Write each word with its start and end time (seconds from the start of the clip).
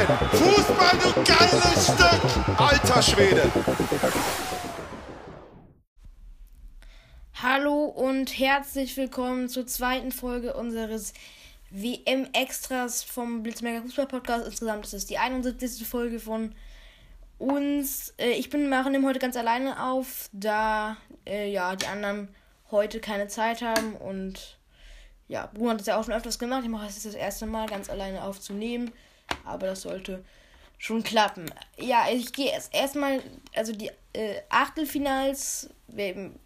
Fußball, 0.00 0.98
du 0.98 1.12
geiles 1.30 1.84
Stück! 1.84 2.58
Alter 2.58 3.02
Schwede! 3.02 3.52
Hallo 7.34 7.84
und 7.84 8.38
herzlich 8.38 8.96
willkommen 8.96 9.50
zur 9.50 9.66
zweiten 9.66 10.10
Folge 10.10 10.54
unseres 10.54 11.12
WM-Extras 11.68 13.02
vom 13.02 13.42
Blitzmerker 13.42 13.82
Fußball-Podcast. 13.82 14.46
Insgesamt 14.46 14.86
ist 14.86 14.94
es 14.94 15.04
die 15.04 15.18
71. 15.18 15.86
Folge 15.86 16.18
von 16.18 16.54
uns. 17.36 18.14
Äh, 18.16 18.30
ich 18.30 18.48
bin 18.48 18.70
mache 18.70 18.90
nehme 18.90 19.06
heute 19.06 19.18
ganz 19.18 19.36
alleine 19.36 19.84
auf, 19.84 20.30
da 20.32 20.96
äh, 21.26 21.52
ja 21.52 21.76
die 21.76 21.86
anderen 21.86 22.28
heute 22.70 23.00
keine 23.00 23.28
Zeit 23.28 23.60
haben 23.60 23.96
und 23.96 24.56
ja, 25.28 25.50
Bruno 25.52 25.72
hat 25.72 25.82
es 25.82 25.86
ja 25.86 26.00
auch 26.00 26.04
schon 26.04 26.14
öfters 26.14 26.38
gemacht. 26.38 26.62
Ich 26.64 26.70
mache 26.70 26.86
es 26.86 27.02
das 27.02 27.14
erste 27.14 27.44
Mal 27.44 27.68
ganz 27.68 27.90
alleine 27.90 28.24
aufzunehmen. 28.24 28.92
Aber 29.44 29.66
das 29.66 29.82
sollte 29.82 30.24
schon 30.78 31.02
klappen. 31.02 31.46
Ja, 31.78 32.06
ich 32.10 32.32
gehe 32.32 32.50
erst 32.50 32.74
erstmal, 32.74 33.22
also 33.54 33.72
die 33.72 33.90
äh, 34.14 34.40
Achtelfinals 34.48 35.68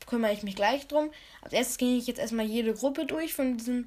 kümmere 0.06 0.32
ich 0.32 0.42
mich 0.42 0.56
gleich 0.56 0.86
drum. 0.88 1.10
Als 1.42 1.52
erstes 1.52 1.78
gehe 1.78 1.96
ich 1.96 2.06
jetzt 2.06 2.18
erstmal 2.18 2.46
jede 2.46 2.74
Gruppe 2.74 3.06
durch 3.06 3.34
von 3.34 3.56
diesen, 3.56 3.86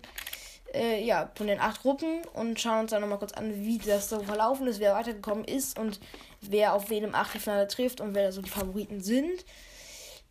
äh, 0.73 1.03
ja, 1.03 1.31
von 1.35 1.47
den 1.47 1.59
acht 1.59 1.81
Gruppen 1.81 2.21
und 2.33 2.59
schauen 2.59 2.81
uns 2.81 2.91
dann 2.91 3.01
nochmal 3.01 3.19
kurz 3.19 3.33
an, 3.33 3.65
wie 3.65 3.77
das 3.77 4.09
so 4.09 4.19
verlaufen 4.21 4.67
ist, 4.67 4.79
wer 4.79 4.93
weitergekommen 4.93 5.45
ist 5.45 5.77
und 5.77 5.99
wer 6.41 6.73
auf 6.73 6.89
wen 6.89 7.03
im 7.03 7.15
Achtelfinale 7.15 7.67
trifft 7.67 8.01
und 8.01 8.15
wer 8.15 8.31
so 8.31 8.41
die 8.41 8.49
Favoriten 8.49 9.01
sind. 9.01 9.45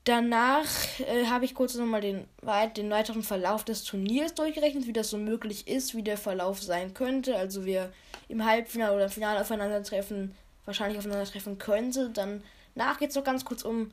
Danach 0.05 0.69
äh, 1.01 1.27
habe 1.27 1.45
ich 1.45 1.55
kurz 1.55 1.75
nochmal 1.75 2.01
den, 2.01 2.29
den 2.77 2.91
weiteren 2.91 3.25
Verlauf 3.25 3.65
des 3.65 3.83
Turniers 3.83 4.35
durchgerechnet, 4.35 4.87
wie 4.87 4.93
das 4.93 5.11
so 5.11 5.19
möglich 5.19 5.67
ist, 5.67 5.97
wie 5.97 6.05
der 6.05 6.17
Verlauf 6.17 6.63
sein 6.63 6.95
könnte. 6.95 7.37
Also 7.37 7.65
wir 7.65 7.93
im 8.29 8.45
Halbfinale 8.45 8.95
oder 8.95 9.05
im 9.05 9.11
Finale 9.11 9.41
aufeinandertreffen, 9.41 10.35
wahrscheinlich 10.65 10.99
aufeinandertreffen 10.99 11.59
könnte. 11.59 12.11
Danach 12.11 12.99
geht 12.99 13.11
es 13.11 13.17
noch 13.17 13.25
ganz 13.25 13.45
kurz 13.45 13.63
um 13.63 13.91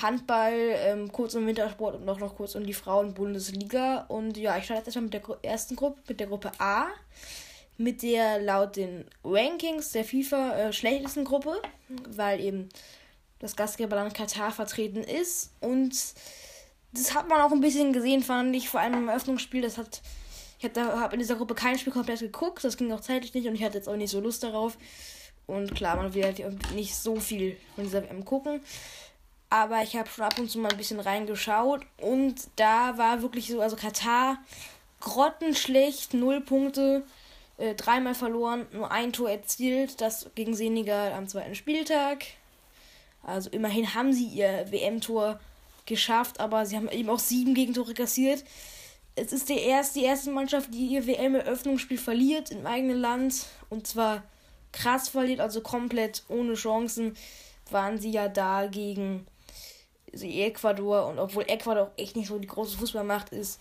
Handball, 0.00 0.52
ähm, 0.54 1.10
kurz 1.10 1.34
um 1.34 1.46
Wintersport 1.46 1.96
und 1.96 2.04
noch, 2.04 2.18
noch 2.18 2.36
kurz 2.36 2.54
um 2.54 2.66
die 2.66 2.74
Frauen-Bundesliga. 2.74 4.04
Und 4.08 4.36
ja, 4.36 4.56
ich 4.58 4.64
starte 4.64 4.80
jetzt 4.80 4.88
erstmal 4.88 5.04
mit 5.04 5.14
der 5.14 5.20
Gru 5.20 5.36
ersten 5.42 5.76
Gruppe, 5.76 6.00
mit 6.08 6.20
der 6.20 6.26
Gruppe 6.26 6.52
A. 6.58 6.86
Mit 7.78 8.02
der 8.02 8.40
laut 8.40 8.76
den 8.76 9.04
Rankings 9.24 9.92
der 9.92 10.04
FIFA 10.04 10.56
äh, 10.56 10.72
schlechtesten 10.72 11.24
Gruppe, 11.24 11.60
weil 12.08 12.40
eben 12.40 12.68
das 13.38 13.56
Gastgeberland 13.56 14.14
Katar 14.14 14.50
vertreten 14.50 15.02
ist. 15.02 15.52
Und 15.60 15.94
das 16.92 17.14
hat 17.14 17.28
man 17.28 17.40
auch 17.40 17.52
ein 17.52 17.60
bisschen 17.60 17.92
gesehen, 17.92 18.22
fand 18.22 18.54
ich, 18.56 18.68
vor 18.68 18.80
allem 18.80 18.94
im 18.94 19.08
Eröffnungsspiel. 19.08 19.62
Das 19.62 19.78
hat. 19.78 20.02
Ich 20.58 20.70
habe 20.76 21.14
in 21.14 21.18
dieser 21.18 21.36
Gruppe 21.36 21.54
kein 21.54 21.78
Spiel 21.78 21.92
komplett 21.92 22.20
geguckt, 22.20 22.64
das 22.64 22.76
ging 22.76 22.92
auch 22.92 23.00
zeitlich 23.00 23.34
nicht 23.34 23.46
und 23.46 23.54
ich 23.54 23.62
hatte 23.62 23.76
jetzt 23.76 23.88
auch 23.88 23.96
nicht 23.96 24.10
so 24.10 24.20
Lust 24.20 24.42
darauf. 24.42 24.78
Und 25.46 25.74
klar, 25.74 25.96
man 25.96 26.14
will 26.14 26.24
halt 26.24 26.72
nicht 26.72 26.94
so 26.96 27.16
viel 27.16 27.56
von 27.74 27.84
dieser 27.84 28.02
WM 28.02 28.24
gucken. 28.24 28.60
Aber 29.48 29.82
ich 29.82 29.94
habe 29.96 30.08
schon 30.08 30.24
ab 30.24 30.38
und 30.38 30.50
zu 30.50 30.58
mal 30.58 30.72
ein 30.72 30.76
bisschen 30.76 30.98
reingeschaut 30.98 31.82
und 31.98 32.34
da 32.56 32.98
war 32.98 33.22
wirklich 33.22 33.48
so, 33.48 33.60
also 33.60 33.76
Katar 33.76 34.38
grottenschlecht, 35.00 36.14
null 36.14 36.40
Punkte, 36.40 37.04
äh, 37.58 37.74
dreimal 37.74 38.14
verloren, 38.14 38.66
nur 38.72 38.90
ein 38.90 39.12
Tor 39.12 39.30
erzielt, 39.30 40.00
das 40.00 40.28
gegen 40.34 40.54
Senegal 40.54 41.12
am 41.12 41.28
zweiten 41.28 41.54
Spieltag. 41.54 42.24
Also 43.22 43.50
immerhin 43.50 43.94
haben 43.94 44.12
sie 44.12 44.26
ihr 44.26 44.66
WM-Tor 44.70 45.38
geschafft, 45.84 46.40
aber 46.40 46.66
sie 46.66 46.76
haben 46.76 46.88
eben 46.88 47.08
auch 47.08 47.18
sieben 47.18 47.54
Gegentore 47.54 47.94
kassiert. 47.94 48.44
Es 49.16 49.32
ist 49.32 49.48
der 49.48 49.62
erst, 49.62 49.96
die 49.96 50.04
erste 50.04 50.30
Mannschaft, 50.30 50.72
die 50.74 50.86
ihr 50.86 51.06
WM-Eröffnungsspiel 51.06 51.98
verliert 51.98 52.50
im 52.50 52.66
eigenen 52.66 52.98
Land. 52.98 53.46
Und 53.70 53.86
zwar 53.86 54.22
krass 54.72 55.08
verliert, 55.08 55.40
also 55.40 55.62
komplett 55.62 56.22
ohne 56.28 56.54
Chancen 56.54 57.16
waren 57.70 57.98
sie 57.98 58.10
ja 58.10 58.28
da 58.28 58.66
gegen 58.66 59.26
Ecuador. 60.12 61.06
Und 61.06 61.18
obwohl 61.18 61.44
Ecuador 61.48 61.84
auch 61.84 61.98
echt 61.98 62.14
nicht 62.14 62.28
so 62.28 62.38
die 62.38 62.46
große 62.46 62.76
Fußballmacht 62.76 63.30
ist, 63.30 63.58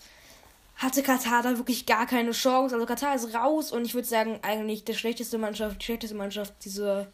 hatte 0.75 1.03
Katar 1.03 1.41
da 1.41 1.57
wirklich 1.57 1.85
gar 1.85 2.05
keine 2.05 2.31
Chance. 2.31 2.75
Also 2.75 2.85
Katar 2.85 3.15
ist 3.15 3.33
raus 3.33 3.71
und 3.71 3.85
ich 3.85 3.93
würde 3.93 4.07
sagen, 4.07 4.39
eigentlich 4.41 4.83
die 4.83 4.93
schlechteste 4.93 5.37
Mannschaft, 5.37 5.79
die 5.79 5.85
schlechteste 5.85 6.17
Mannschaft 6.17 6.53
dieser 6.65 7.07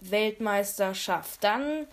Weltmeisterschaft. 0.00 1.42
Dann 1.42 1.86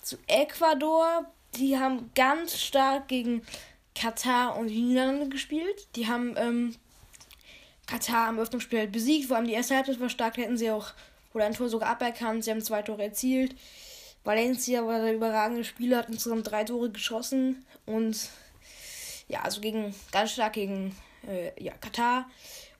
zu 0.00 0.16
Ecuador. 0.28 1.26
Die 1.56 1.78
haben 1.78 2.10
ganz 2.14 2.58
stark 2.58 3.08
gegen 3.08 3.42
Katar 3.94 4.56
und 4.56 4.68
die 4.68 4.82
Niederlande 4.82 5.28
gespielt. 5.28 5.88
Die 5.96 6.08
haben 6.08 6.34
ähm, 6.36 6.74
Katar 7.86 8.28
am 8.28 8.38
Öffnungsspiel 8.38 8.80
halt 8.80 8.92
besiegt. 8.92 9.28
Vor 9.28 9.36
allem 9.36 9.46
die 9.46 9.52
erste 9.52 9.76
Halbzeit 9.76 10.00
war 10.00 10.08
stark. 10.08 10.36
Hätten 10.36 10.56
sie 10.56 10.70
auch 10.70 10.92
oder 11.32 11.46
ein 11.46 11.54
Tor 11.54 11.68
sogar 11.68 11.90
aberkannt. 11.90 12.44
Sie 12.44 12.50
haben 12.50 12.62
zwei 12.62 12.82
Tore 12.82 13.02
erzielt. 13.02 13.54
Valencia 14.22 14.86
war 14.86 15.00
der 15.00 15.14
überragende 15.14 15.64
Spieler, 15.64 15.98
hat 15.98 16.08
insgesamt 16.08 16.50
drei 16.50 16.64
Tore 16.64 16.90
geschossen. 16.90 17.64
Und 17.84 18.30
ja, 19.28 19.42
also 19.42 19.60
gegen 19.60 19.94
ganz 20.12 20.32
stark 20.32 20.54
gegen 20.54 20.96
äh, 21.28 21.50
ja, 21.62 21.72
Katar. 21.72 22.30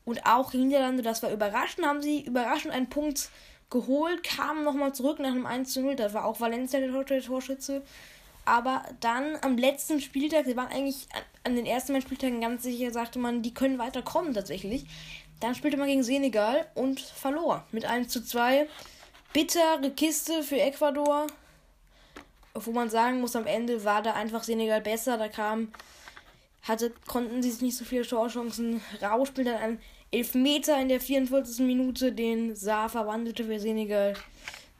Und 0.05 0.25
auch 0.27 0.53
gegen 0.53 0.69
Niederlande, 0.69 1.03
das 1.03 1.23
war 1.23 1.31
überraschend, 1.31 1.87
haben 1.87 2.03
sie 2.03 2.23
überraschend 2.23 2.73
einen 2.73 2.89
Punkt 2.89 3.31
geholt, 3.71 4.23
kamen 4.23 4.65
nochmal 4.65 4.95
zurück 4.95 5.19
nach 5.19 5.31
einem 5.31 5.47
1 5.47 5.73
zu 5.73 5.81
0. 5.83 5.97
Da 5.97 6.13
war 6.15 6.25
auch 6.25 6.41
Valencia 6.41 6.81
der 6.81 7.23
Torschütze. 7.23 7.83
Aber 8.45 8.85
dann 9.01 9.39
am 9.41 9.57
letzten 9.57 10.01
Spieltag, 10.01 10.45
sie 10.45 10.57
waren 10.57 10.69
eigentlich 10.69 11.09
an, 11.45 11.57
den 11.57 11.67
ersten 11.67 11.93
beiden 11.93 12.07
Spieltagen 12.07 12.41
ganz 12.41 12.63
sicher, 12.63 12.91
sagte 12.91 13.19
man, 13.19 13.43
die 13.43 13.55
können 13.55 13.79
weiterkommen 13.79 14.35
tatsächlich. 14.35 14.85
Dann 15.41 15.55
spielte 15.55 15.77
man 15.77 15.89
gegen 15.89 16.03
Senegal 16.03 16.67
und 16.75 17.01
verlor 17.01 17.67
mit 17.73 17.85
1 17.85 18.09
zu 18.09 18.25
2. 18.25 18.69
Bittere 19.33 19.91
Kiste 19.97 20.43
für 20.43 20.61
Ecuador. 20.61 21.27
Wo 22.55 22.71
man 22.71 22.89
sagen 22.89 23.21
muss, 23.21 23.35
am 23.35 23.47
Ende 23.47 23.85
war 23.85 24.01
da 24.01 24.13
einfach 24.13 24.45
Senegal 24.45 24.81
besser. 24.81 25.19
Da 25.19 25.29
kam, 25.29 25.73
hatte, 26.63 26.93
konnten 27.09 27.43
sie 27.43 27.51
sich 27.51 27.63
nicht 27.63 27.77
so 27.77 27.85
viele 27.85 28.07
Torchancen 28.07 28.81
rausspielen. 29.03 29.53
Dann 29.53 29.63
ein 29.63 29.81
Elfmeter 30.13 30.81
in 30.81 30.89
der 30.89 31.01
44. 31.01 31.67
Minute, 31.67 32.13
den 32.13 32.55
Saar 32.55 32.89
verwandelte 32.89 33.45
für 33.45 33.59
Senegal, 33.59 34.15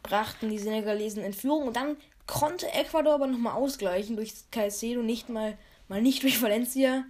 brachten 0.05 0.51
die 0.51 0.59
Senegalesen 0.59 1.25
in 1.25 1.33
Führung. 1.33 1.67
Und 1.67 1.77
dann 1.77 1.97
konnte 2.27 2.71
Ecuador 2.73 3.15
aber 3.15 3.27
nochmal 3.27 3.55
ausgleichen 3.55 4.17
durch 4.17 4.33
Caicedo, 4.51 5.03
nicht 5.03 5.29
mal, 5.29 5.57
mal 5.89 6.03
nicht 6.03 6.23
durch 6.23 6.41
Valencia. 6.43 7.05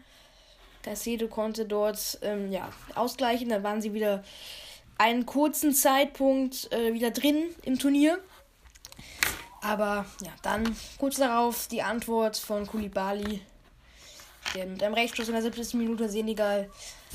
Caicedo 0.83 1.29
konnte 1.29 1.65
dort 1.65 2.19
ähm, 2.23 2.53
ja, 2.53 2.69
ausgleichen. 2.95 3.49
Dann 3.49 3.63
waren 3.63 3.81
sie 3.81 3.95
wieder 3.95 4.23
einen 4.99 5.27
kurzen 5.27 5.73
Zeitpunkt 5.73 6.73
äh, 6.73 6.93
wieder 6.93 7.11
drin 7.11 7.45
im 7.63 7.79
Turnier. 7.79 8.19
Aber 9.61 10.05
ja, 10.23 10.31
dann 10.43 10.77
kurz 10.99 11.17
darauf 11.17 11.69
die 11.69 11.81
Antwort 11.81 12.37
von 12.37 12.67
Kulibali, 12.67 13.41
der 14.55 14.67
mit 14.67 14.83
einem 14.83 14.95
Rechtsstoß 14.95 15.29
in 15.29 15.35
der 15.35 15.43
70. 15.43 15.75
Minute 15.75 16.09
Senegal 16.09 16.71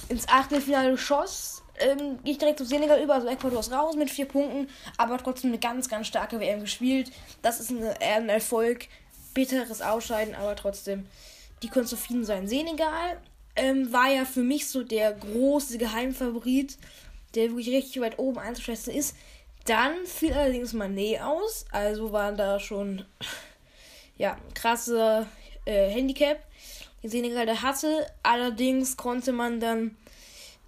ins 0.10 0.28
Achtelfinale 0.28 0.98
schoss. 0.98 1.62
Ähm, 1.80 2.20
gehe 2.24 2.34
ich 2.34 2.38
direkt 2.38 2.60
zu 2.60 2.66
Senegal 2.66 3.02
über, 3.02 3.16
also 3.16 3.28
Ecuador 3.28 3.60
ist 3.60 3.72
raus 3.72 3.96
mit 3.96 4.10
vier 4.10 4.26
Punkten, 4.26 4.70
aber 4.98 5.18
trotzdem 5.18 5.52
eine 5.52 5.60
ganz, 5.60 5.90
ganz 5.90 6.08
starke 6.08 6.40
WM 6.40 6.62
gespielt. 6.62 7.12
Das 7.42 7.60
ist 7.60 7.72
eine, 7.72 8.00
ein 8.02 8.30
Erfolg. 8.30 8.88
Bitteres 9.34 9.82
Ausscheiden, 9.82 10.36
aber 10.36 10.56
trotzdem, 10.56 11.06
die 11.62 11.70
können 11.70 11.86
zufrieden 11.86 12.26
sein. 12.26 12.48
Senegal 12.48 13.22
ähm, 13.56 13.94
war 13.94 14.10
ja 14.10 14.26
für 14.26 14.42
mich 14.42 14.68
so 14.68 14.84
der 14.84 15.14
große 15.14 15.78
Geheimfavorit, 15.78 16.78
der 17.36 17.50
wirklich 17.50 17.70
richtig 17.70 18.02
weit 18.02 18.18
oben 18.18 18.40
einzuschätzen 18.40 18.94
ist. 18.94 19.16
Dann 19.66 19.94
fiel 20.06 20.34
allerdings 20.34 20.74
Manet 20.74 21.22
aus, 21.22 21.66
also 21.72 22.12
waren 22.12 22.38
da 22.38 22.60
schon 22.60 23.06
ja 24.18 24.38
krasse 24.56 25.28
äh, 25.66 25.90
Handicap 25.90 26.40
die 27.04 27.08
Senegal 27.08 27.46
da 27.46 27.62
hatte. 27.62 28.08
Allerdings 28.24 28.98
konnte 28.98 29.32
man 29.32 29.60
dann, 29.60 29.96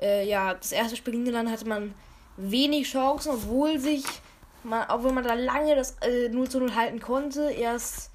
äh, 0.02 0.28
ja, 0.28 0.54
das 0.54 0.72
erste 0.72 0.96
Spiel 0.96 1.14
gegen 1.14 1.24
Niederlande 1.24 1.52
hatte 1.52 1.68
man 1.68 1.94
wenig 2.38 2.90
Chancen, 2.90 3.32
obwohl 3.32 3.80
sich, 3.80 4.04
man, 4.64 4.86
obwohl 4.90 5.12
man 5.12 5.24
da 5.24 5.34
lange 5.34 5.76
das 5.76 5.98
äh, 6.02 6.30
0 6.30 6.50
zu 6.50 6.60
0 6.60 6.76
halten 6.76 7.00
konnte. 7.00 7.52
Erst, 7.52 8.12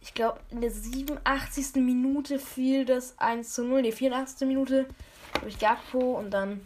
ich 0.00 0.14
glaube, 0.14 0.40
in 0.50 0.60
der 0.60 0.70
87. 0.70 1.76
Minute 1.76 2.38
fiel 2.38 2.84
das 2.84 3.18
1 3.18 3.52
zu 3.52 3.64
0, 3.64 3.82
die 3.82 3.92
84. 3.92 4.46
Minute 4.48 4.86
durch 5.42 5.58
Gakpo 5.58 6.18
und 6.18 6.30
dann 6.30 6.60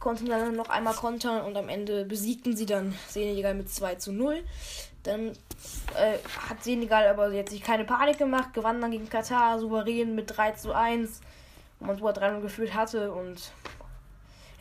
konnten 0.00 0.26
dann 0.26 0.54
noch 0.54 0.68
einmal 0.68 0.94
kontern 0.94 1.44
und 1.46 1.56
am 1.56 1.70
Ende 1.70 2.04
besiegten 2.04 2.54
sie 2.54 2.66
dann 2.66 2.94
Senegal 3.08 3.54
mit 3.54 3.70
2 3.70 3.94
zu 3.94 4.12
0. 4.12 4.42
Dann 5.02 5.30
äh, 5.96 6.18
hat 6.48 6.62
Senegal 6.62 7.08
aber 7.08 7.32
jetzt 7.32 7.50
sich 7.50 7.62
keine 7.62 7.84
Panik 7.84 8.18
gemacht, 8.18 8.52
gewann 8.52 8.80
dann 8.80 8.90
gegen 8.90 9.08
Katar 9.08 9.58
souverän 9.58 10.14
mit 10.14 10.36
3 10.36 10.52
zu 10.52 10.72
1, 10.74 11.20
wo 11.78 11.86
man 11.86 11.96
sogar 11.96 12.12
3 12.12 12.40
gefühlt 12.40 12.74
hatte 12.74 13.12
und 13.12 13.52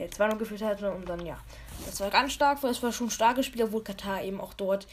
ja, 0.03 0.11
2 0.11 0.27
0 0.27 0.37
gefühlt 0.37 0.61
hatte 0.61 0.91
und 0.91 1.07
dann 1.07 1.25
ja. 1.25 1.37
Das 1.85 1.99
war 1.99 2.09
ganz 2.09 2.33
stark, 2.33 2.63
weil 2.63 2.71
es 2.71 2.81
war 2.83 2.91
schon 2.91 3.07
ein 3.07 3.11
starkes 3.11 3.45
Spiel, 3.45 3.63
obwohl 3.63 3.83
Katar 3.83 4.23
eben 4.23 4.39
auch 4.39 4.53
dort 4.53 4.87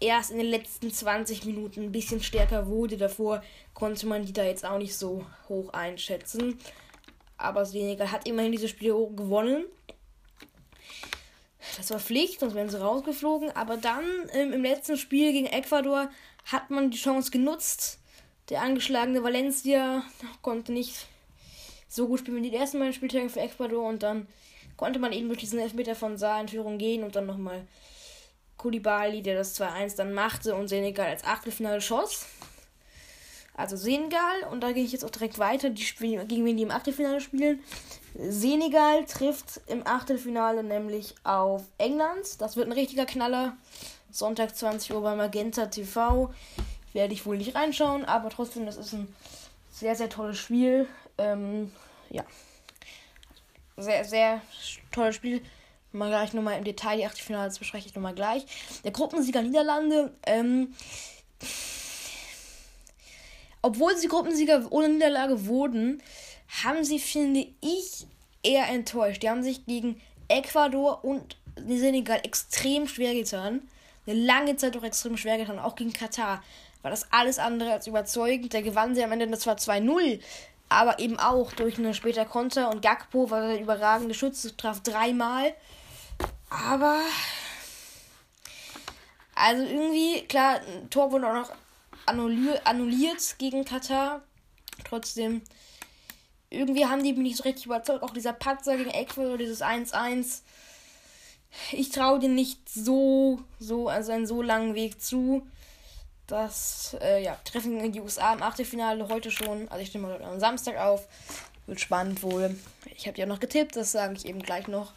erst 0.00 0.30
in 0.30 0.38
den 0.38 0.46
letzten 0.46 0.92
20 0.92 1.44
Minuten 1.44 1.84
ein 1.84 1.92
bisschen 1.92 2.22
stärker 2.22 2.66
wurde. 2.66 2.96
Davor 2.96 3.42
konnte 3.72 4.06
man 4.06 4.24
die 4.24 4.32
da 4.32 4.44
jetzt 4.44 4.64
auch 4.64 4.78
nicht 4.78 4.96
so 4.96 5.24
hoch 5.48 5.72
einschätzen. 5.72 6.58
Aber 7.36 7.64
Senegal 7.64 8.10
hat 8.10 8.26
immerhin 8.28 8.52
dieses 8.52 8.70
Spiel 8.70 8.92
gewonnen. 8.92 9.64
Das 11.76 11.90
war 11.90 11.98
Pflicht, 11.98 12.40
sonst 12.40 12.54
wären 12.54 12.68
sie 12.68 12.80
rausgeflogen. 12.80 13.54
Aber 13.56 13.76
dann 13.76 14.04
ähm, 14.32 14.52
im 14.52 14.62
letzten 14.62 14.96
Spiel 14.96 15.32
gegen 15.32 15.46
Ecuador 15.46 16.10
hat 16.44 16.70
man 16.70 16.90
die 16.90 16.98
Chance 16.98 17.30
genutzt. 17.30 17.98
Der 18.50 18.60
angeschlagene 18.60 19.22
Valencia 19.22 20.02
konnte 20.42 20.72
nicht 20.72 21.06
so 21.94 22.08
gut 22.08 22.20
spielen 22.20 22.42
wie 22.42 22.50
die 22.50 22.56
ersten 22.56 22.78
beiden 22.78 22.92
Spieltage 22.92 23.28
für 23.28 23.40
Ecuador. 23.40 23.88
Und 23.88 24.02
dann 24.02 24.26
konnte 24.76 24.98
man 24.98 25.12
eben 25.12 25.28
durch 25.28 25.40
diesen 25.40 25.58
Elfmeter 25.58 25.94
von 25.94 26.16
Saar 26.16 26.40
in 26.40 26.48
Führung 26.48 26.78
gehen 26.78 27.04
und 27.04 27.14
dann 27.16 27.26
nochmal 27.26 27.66
Kulibali, 28.56 29.22
der 29.22 29.36
das 29.36 29.60
2-1 29.60 29.96
dann 29.96 30.14
machte 30.14 30.54
und 30.54 30.68
Senegal 30.68 31.06
als 31.06 31.24
Achtelfinale 31.24 31.80
schoss. 31.80 32.26
Also 33.56 33.76
Senegal, 33.76 34.42
und 34.50 34.62
da 34.62 34.72
gehe 34.72 34.82
ich 34.82 34.90
jetzt 34.90 35.04
auch 35.04 35.10
direkt 35.10 35.38
weiter, 35.38 35.70
die 35.70 35.84
spielen, 35.84 36.26
gegen 36.26 36.44
wen 36.44 36.56
die 36.56 36.64
im 36.64 36.72
Achtelfinale 36.72 37.20
spielen. 37.20 37.60
Senegal 38.16 39.04
trifft 39.04 39.60
im 39.68 39.86
Achtelfinale 39.86 40.64
nämlich 40.64 41.14
auf 41.22 41.62
England. 41.78 42.40
Das 42.40 42.56
wird 42.56 42.66
ein 42.66 42.72
richtiger 42.72 43.06
Knaller. 43.06 43.56
Sonntag 44.10 44.56
20 44.56 44.92
Uhr 44.94 45.02
bei 45.02 45.14
Magenta 45.14 45.66
TV. 45.66 46.32
Werde 46.92 47.12
ich 47.12 47.26
wohl 47.26 47.36
nicht 47.36 47.54
reinschauen, 47.54 48.04
aber 48.04 48.30
trotzdem, 48.30 48.66
das 48.66 48.76
ist 48.76 48.92
ein 48.92 49.12
sehr, 49.70 49.94
sehr 49.94 50.08
tolles 50.08 50.38
Spiel. 50.38 50.88
Ähm, 51.18 51.72
ja. 52.10 52.24
Sehr, 53.76 54.04
sehr 54.04 54.40
tolles 54.92 55.16
Spiel. 55.16 55.42
Mal 55.92 56.08
gleich 56.08 56.32
nochmal 56.32 56.58
im 56.58 56.64
Detail 56.64 56.96
die 56.96 57.06
Achtelfinale, 57.06 57.48
das 57.48 57.58
bespreche 57.58 57.88
ich 57.88 57.94
nochmal 57.94 58.14
gleich. 58.14 58.44
Der 58.82 58.90
Gruppensieger 58.90 59.42
Niederlande, 59.42 60.12
ähm, 60.26 60.74
obwohl 63.62 63.96
sie 63.96 64.08
Gruppensieger 64.08 64.66
ohne 64.70 64.88
Niederlage 64.88 65.46
wurden, 65.46 66.02
haben 66.64 66.84
sie, 66.84 66.98
finde 66.98 67.46
ich, 67.60 68.06
eher 68.42 68.68
enttäuscht. 68.68 69.22
Die 69.22 69.30
haben 69.30 69.42
sich 69.42 69.66
gegen 69.66 70.00
Ecuador 70.28 71.04
und 71.04 71.36
Senegal 71.56 72.20
extrem 72.24 72.88
schwer 72.88 73.14
getan. 73.14 73.62
Eine 74.06 74.18
lange 74.20 74.56
Zeit 74.56 74.76
auch 74.76 74.82
extrem 74.82 75.16
schwer 75.16 75.38
getan. 75.38 75.58
Auch 75.58 75.76
gegen 75.76 75.92
Katar 75.92 76.42
war 76.82 76.90
das 76.90 77.10
alles 77.10 77.38
andere 77.38 77.72
als 77.72 77.86
überzeugend. 77.86 78.52
Da 78.52 78.60
gewannen 78.60 78.94
sie 78.94 79.02
am 79.02 79.12
Ende 79.12 79.38
zwar 79.38 79.56
2-0, 79.56 80.20
aber 80.68 80.98
eben 80.98 81.18
auch 81.18 81.52
durch 81.52 81.78
eine 81.78 81.94
später 81.94 82.24
Konter. 82.24 82.70
Und 82.70 82.82
Gakpo 82.82 83.30
war 83.30 83.40
der 83.48 83.60
überragende 83.60 84.14
Schütze, 84.14 84.56
traf 84.56 84.80
dreimal. 84.82 85.54
Aber. 86.50 87.00
Also 89.34 89.62
irgendwie, 89.62 90.22
klar, 90.26 90.60
ein 90.60 90.90
Tor 90.90 91.10
wurde 91.12 91.28
auch 91.28 91.34
noch 91.34 91.52
annulliert, 92.06 93.36
gegen 93.38 93.64
Katar. 93.64 94.22
Trotzdem, 94.84 95.42
irgendwie 96.50 96.86
haben 96.86 97.02
die 97.02 97.12
mich 97.12 97.22
nicht 97.22 97.36
so 97.38 97.42
richtig 97.44 97.66
überzeugt. 97.66 98.02
Auch 98.02 98.10
dieser 98.10 98.32
Patzer 98.32 98.76
gegen 98.76 98.90
Ecuador, 98.90 99.38
dieses 99.38 99.62
1-1. 99.62 100.42
Ich 101.72 101.90
traue 101.90 102.18
dir 102.18 102.28
nicht 102.28 102.68
so, 102.68 103.40
so, 103.58 103.88
also 103.88 104.12
einen 104.12 104.26
so 104.26 104.42
langen 104.42 104.74
Weg 104.74 105.00
zu. 105.00 105.46
Das, 106.26 106.96
äh, 107.02 107.22
ja, 107.22 107.36
Treffen 107.44 107.78
in 107.80 107.92
die 107.92 108.00
USA 108.00 108.32
im 108.32 108.42
Achtelfinale 108.42 109.08
heute 109.08 109.30
schon. 109.30 109.68
Also 109.68 109.82
ich 109.82 109.92
nehme 109.92 110.08
mal 110.08 110.22
am 110.22 110.40
Samstag 110.40 110.78
auf. 110.78 111.06
Wird 111.66 111.80
spannend 111.80 112.22
wohl. 112.22 112.58
Ich 112.94 113.06
habe 113.06 113.18
ja 113.18 113.24
noch 113.24 113.40
getippt, 113.40 113.76
das 113.76 113.92
sage 113.92 114.14
ich 114.14 114.26
eben 114.26 114.40
gleich 114.40 114.68
noch. 114.68 114.92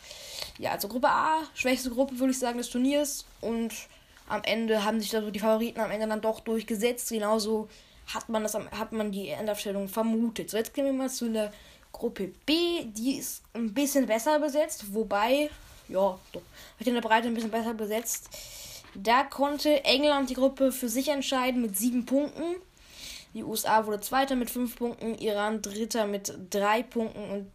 Ja, 0.58 0.72
also 0.72 0.90
Gruppe 0.90 1.08
A, 1.08 1.44
schwächste 1.54 1.90
Gruppe, 1.90 2.20
würde 2.20 2.32
ich 2.32 2.40
sagen, 2.40 2.58
des 2.58 2.70
Turniers. 2.70 3.26
Und 3.40 3.74
am 4.28 4.44
Ende 4.44 4.84
haben 4.84 5.00
sich 5.00 5.10
da 5.10 5.22
so 5.22 5.32
die 5.32 5.40
Favoriten 5.40 5.80
am 5.80 5.92
Ende 5.92 6.08
dann 6.08 6.22
doch 6.22 6.42
durchgesetzt. 6.42 7.10
Genauso 7.10 7.70
hat 8.14 8.30
man 8.30 8.44
das 8.44 8.56
hat 8.56 8.92
man 8.92 9.12
die 9.12 9.30
Endaufstellung 9.30 9.88
vermutet. 9.88 10.50
So, 10.50 10.58
jetzt 10.58 10.74
gehen 10.74 10.86
wir 10.86 10.94
mal 10.94 11.10
zu 11.10 11.32
der 11.32 11.54
Gruppe 11.92 12.32
B. 12.46 12.86
Die 12.86 13.18
ist 13.18 13.44
ein 13.54 13.74
bisschen 13.74 14.06
besser 14.06 14.40
besetzt, 14.40 14.94
wobei, 14.94 15.50
ja, 15.88 16.20
doch, 16.32 16.42
in 16.80 16.94
der 16.94 17.02
Breite 17.02 17.28
ein 17.28 17.34
bisschen 17.34 17.52
besser 17.52 17.74
besetzt. 17.74 18.30
Da 19.00 19.24
konnte 19.24 19.84
England 19.86 20.32
die 20.32 20.34
Gruppe 20.34 20.72
für 20.72 20.90
sich 20.90 21.10
entscheiden 21.10 21.62
mit 21.62 21.78
sieben 21.78 22.06
Punkten. 22.08 22.56
Die 23.36 23.44
USA 23.44 23.86
wurde 23.86 24.02
Zweiter 24.02 24.36
mit 24.36 24.50
fünf 24.50 24.76
Punkten, 24.76 25.16
Iran 25.20 25.62
Dritter 25.62 26.08
mit 26.08 26.34
drei 26.50 26.82
Punkten 26.82 27.30
und 27.30 27.52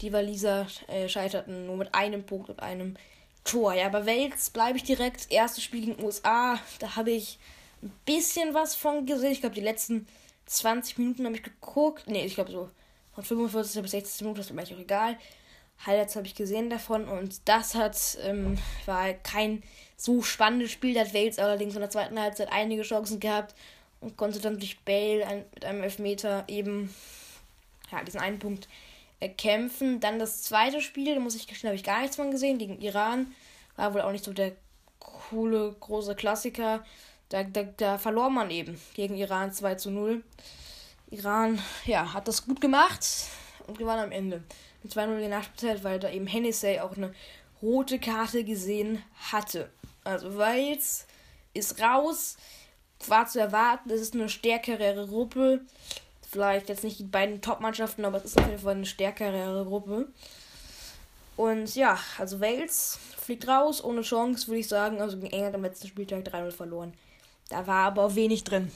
die 0.00 0.12
Waliser 0.12 0.66
äh, 0.88 1.08
scheiterten 1.08 1.66
nur 1.66 1.76
mit 1.76 1.94
einem 1.94 2.24
Punkt 2.24 2.50
und 2.50 2.60
einem 2.60 2.96
Tor. 3.44 3.72
Ja, 3.74 3.88
bei 3.88 4.04
Wales 4.04 4.50
bleibe 4.50 4.78
ich 4.78 4.82
direkt. 4.82 5.30
Erstes 5.30 5.62
Spiel 5.62 5.86
gegen 5.86 6.02
USA. 6.02 6.58
Da 6.80 6.96
habe 6.96 7.12
ich 7.12 7.38
ein 7.82 7.92
bisschen 8.04 8.52
was 8.52 8.74
von 8.74 9.06
gesehen. 9.06 9.30
Ich 9.30 9.40
glaube, 9.40 9.54
die 9.54 9.60
letzten 9.60 10.08
20 10.46 10.98
Minuten 10.98 11.24
habe 11.24 11.36
ich 11.36 11.44
geguckt. 11.44 12.08
Ne, 12.08 12.24
ich 12.24 12.34
glaube 12.34 12.50
so 12.50 12.68
von 13.14 13.22
45 13.22 13.82
bis 13.82 13.90
60 13.92 14.22
Minuten, 14.22 14.38
das 14.38 14.46
ist 14.46 14.52
mir 14.52 14.62
eigentlich 14.62 14.76
auch 14.76 14.82
egal. 14.82 15.16
Highlights 15.86 16.16
habe 16.16 16.26
ich 16.26 16.34
gesehen 16.34 16.68
davon 16.68 17.08
und 17.08 17.48
das 17.48 17.74
hat 17.74 18.18
ähm, 18.22 18.58
war 18.86 19.12
kein 19.14 19.62
so 20.00 20.22
spannendes 20.22 20.72
Spiel. 20.72 20.94
Da 20.94 21.00
hat 21.00 21.14
Wales 21.14 21.38
allerdings 21.38 21.74
in 21.74 21.80
der 21.80 21.90
zweiten 21.90 22.18
Halbzeit 22.18 22.50
einige 22.50 22.82
Chancen 22.82 23.20
gehabt 23.20 23.54
und 24.00 24.16
konnte 24.16 24.40
dann 24.40 24.58
durch 24.58 24.80
Bale 24.80 25.26
ein, 25.26 25.44
mit 25.54 25.64
einem 25.64 25.82
Elfmeter 25.82 26.44
eben 26.48 26.94
ja, 27.92 28.02
diesen 28.02 28.20
einen 28.20 28.38
Punkt 28.38 28.68
kämpfen. 29.36 30.00
Dann 30.00 30.18
das 30.18 30.42
zweite 30.42 30.80
Spiel, 30.80 31.14
da 31.14 31.20
muss 31.20 31.34
ich 31.34 31.46
gestehen, 31.46 31.68
habe 31.68 31.76
ich 31.76 31.84
gar 31.84 32.00
nichts 32.00 32.16
von 32.16 32.30
gesehen, 32.30 32.58
gegen 32.58 32.80
Iran. 32.80 33.34
War 33.76 33.92
wohl 33.92 34.00
auch 34.00 34.12
nicht 34.12 34.24
so 34.24 34.32
der 34.32 34.52
coole, 34.98 35.76
große 35.78 36.14
Klassiker. 36.14 36.84
Da, 37.28 37.44
da, 37.44 37.62
da 37.62 37.98
verlor 37.98 38.30
man 38.30 38.50
eben 38.50 38.80
gegen 38.94 39.16
Iran 39.16 39.52
2 39.52 39.74
zu 39.74 39.90
0. 39.90 40.24
Iran, 41.10 41.60
ja, 41.84 42.14
hat 42.14 42.26
das 42.26 42.46
gut 42.46 42.60
gemacht 42.60 43.06
und 43.66 43.76
gewann 43.76 43.98
am 43.98 44.12
Ende. 44.12 44.42
Mit 44.82 44.92
2-0 44.92 45.14
in 45.14 45.20
der 45.20 45.28
Nachspielzeit, 45.28 45.84
weil 45.84 46.00
da 46.00 46.10
eben 46.10 46.26
Hennessy 46.26 46.78
auch 46.80 46.96
eine 46.96 47.12
rote 47.60 47.98
Karte 47.98 48.44
gesehen 48.44 49.02
hatte. 49.30 49.68
Also 50.04 50.36
Wales 50.36 51.06
ist 51.54 51.80
raus. 51.80 52.36
War 53.06 53.26
zu 53.26 53.40
erwarten, 53.40 53.90
es 53.90 54.00
ist 54.00 54.14
eine 54.14 54.28
stärkere 54.28 55.06
Gruppe 55.06 55.62
vielleicht 56.30 56.68
jetzt 56.68 56.84
nicht 56.84 56.98
die 56.98 57.04
beiden 57.04 57.40
Top-Mannschaften, 57.40 58.04
aber 58.04 58.18
es 58.18 58.24
ist 58.24 58.38
auf 58.38 58.46
jeden 58.46 58.60
Fall 58.60 58.76
eine 58.76 58.86
stärkere 58.86 59.64
Gruppe. 59.64 60.08
Und 61.36 61.74
ja, 61.74 61.98
also 62.18 62.40
Wales 62.40 62.98
fliegt 63.18 63.48
raus, 63.48 63.82
ohne 63.82 64.02
Chance, 64.02 64.46
würde 64.46 64.60
ich 64.60 64.68
sagen. 64.68 65.00
Also 65.00 65.16
gegen 65.16 65.32
England 65.32 65.54
am 65.54 65.62
letzten 65.62 65.88
Spieltag 65.88 66.24
3-0 66.26 66.50
verloren. 66.52 66.94
Da 67.48 67.66
war 67.66 67.86
aber 67.86 68.04
auch 68.04 68.14
wenig 68.14 68.44
drin 68.44 68.70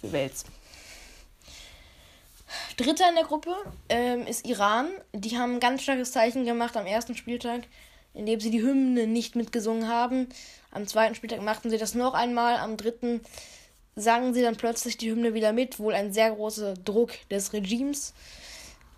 für 0.00 0.12
Wales. 0.12 0.44
Dritter 2.76 3.08
in 3.08 3.14
der 3.14 3.24
Gruppe 3.24 3.54
ähm, 3.88 4.26
ist 4.26 4.46
Iran. 4.46 4.88
Die 5.12 5.36
haben 5.36 5.54
ein 5.54 5.60
ganz 5.60 5.82
starkes 5.82 6.12
Zeichen 6.12 6.44
gemacht 6.44 6.76
am 6.76 6.86
ersten 6.86 7.16
Spieltag, 7.16 7.62
indem 8.14 8.40
sie 8.40 8.50
die 8.50 8.62
Hymne 8.62 9.06
nicht 9.06 9.36
mitgesungen 9.36 9.88
haben. 9.88 10.28
Am 10.70 10.86
zweiten 10.86 11.14
Spieltag 11.14 11.42
machten 11.42 11.70
sie 11.70 11.78
das 11.78 11.94
noch 11.94 12.14
einmal. 12.14 12.56
Am 12.56 12.76
dritten 12.76 13.20
sangen 13.96 14.34
sie 14.34 14.42
dann 14.42 14.56
plötzlich 14.56 14.96
die 14.96 15.10
Hymne 15.10 15.34
wieder 15.34 15.52
mit, 15.52 15.78
wohl 15.78 15.94
ein 15.94 16.12
sehr 16.12 16.30
großer 16.30 16.74
Druck 16.74 17.12
des 17.30 17.52
Regimes. 17.52 18.14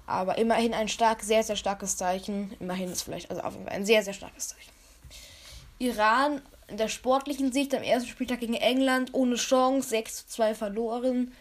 Aber 0.07 0.39
immerhin 0.39 0.75
ein 0.75 0.89
stark, 0.89 1.23
sehr, 1.23 1.43
sehr 1.43 1.57
starkes 1.57 1.97
Zeichen. 1.97 2.53
Immerhin 2.61 2.91
ist 2.91 3.03
vielleicht, 3.03 3.31
also 3.31 3.43
auf 3.43 3.55
jeden 3.55 3.67
Fall 3.67 3.75
ein 3.75 3.87
sehr, 3.87 4.03
sehr 4.03 4.15
starkes 4.15 4.49
Zeichen. 4.49 4.71
Iran 5.79 6.43
in 6.69 6.77
der 6.77 6.89
sportlichen 6.89 7.53
Sicht 7.53 7.75
am 7.75 7.83
ersten 7.83 8.09
Spieltag 8.09 8.41
gegen 8.41 8.55
England 8.55 9.15
ohne 9.15 9.37
Chance, 9.37 9.89
6 9.89 10.17
zu 10.17 10.29
2 10.29 10.55
verloren. 10.55 11.33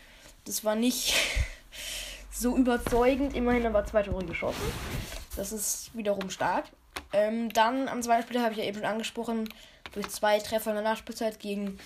Das 0.45 0.63
war 0.63 0.75
nicht 0.75 1.13
so 2.31 2.57
überzeugend, 2.57 3.35
immerhin 3.35 3.65
aber 3.65 3.85
zwei 3.85 4.03
Tore 4.03 4.25
geschossen. 4.25 4.61
Das 5.35 5.51
ist 5.51 5.95
wiederum 5.95 6.29
stark. 6.29 6.65
Ähm, 7.13 7.51
dann 7.53 7.87
am 7.87 8.01
zweiten 8.01 8.23
Spieltag 8.23 8.43
habe 8.43 8.53
ich 8.53 8.59
ja 8.59 8.65
eben 8.65 8.77
schon 8.77 8.85
angesprochen, 8.85 9.49
durch 9.93 10.07
zwei 10.09 10.39
Treffer 10.39 10.71
in 10.71 10.75
der 10.75 10.83
Nachspielzeit 10.83 11.39
gegen 11.39 11.77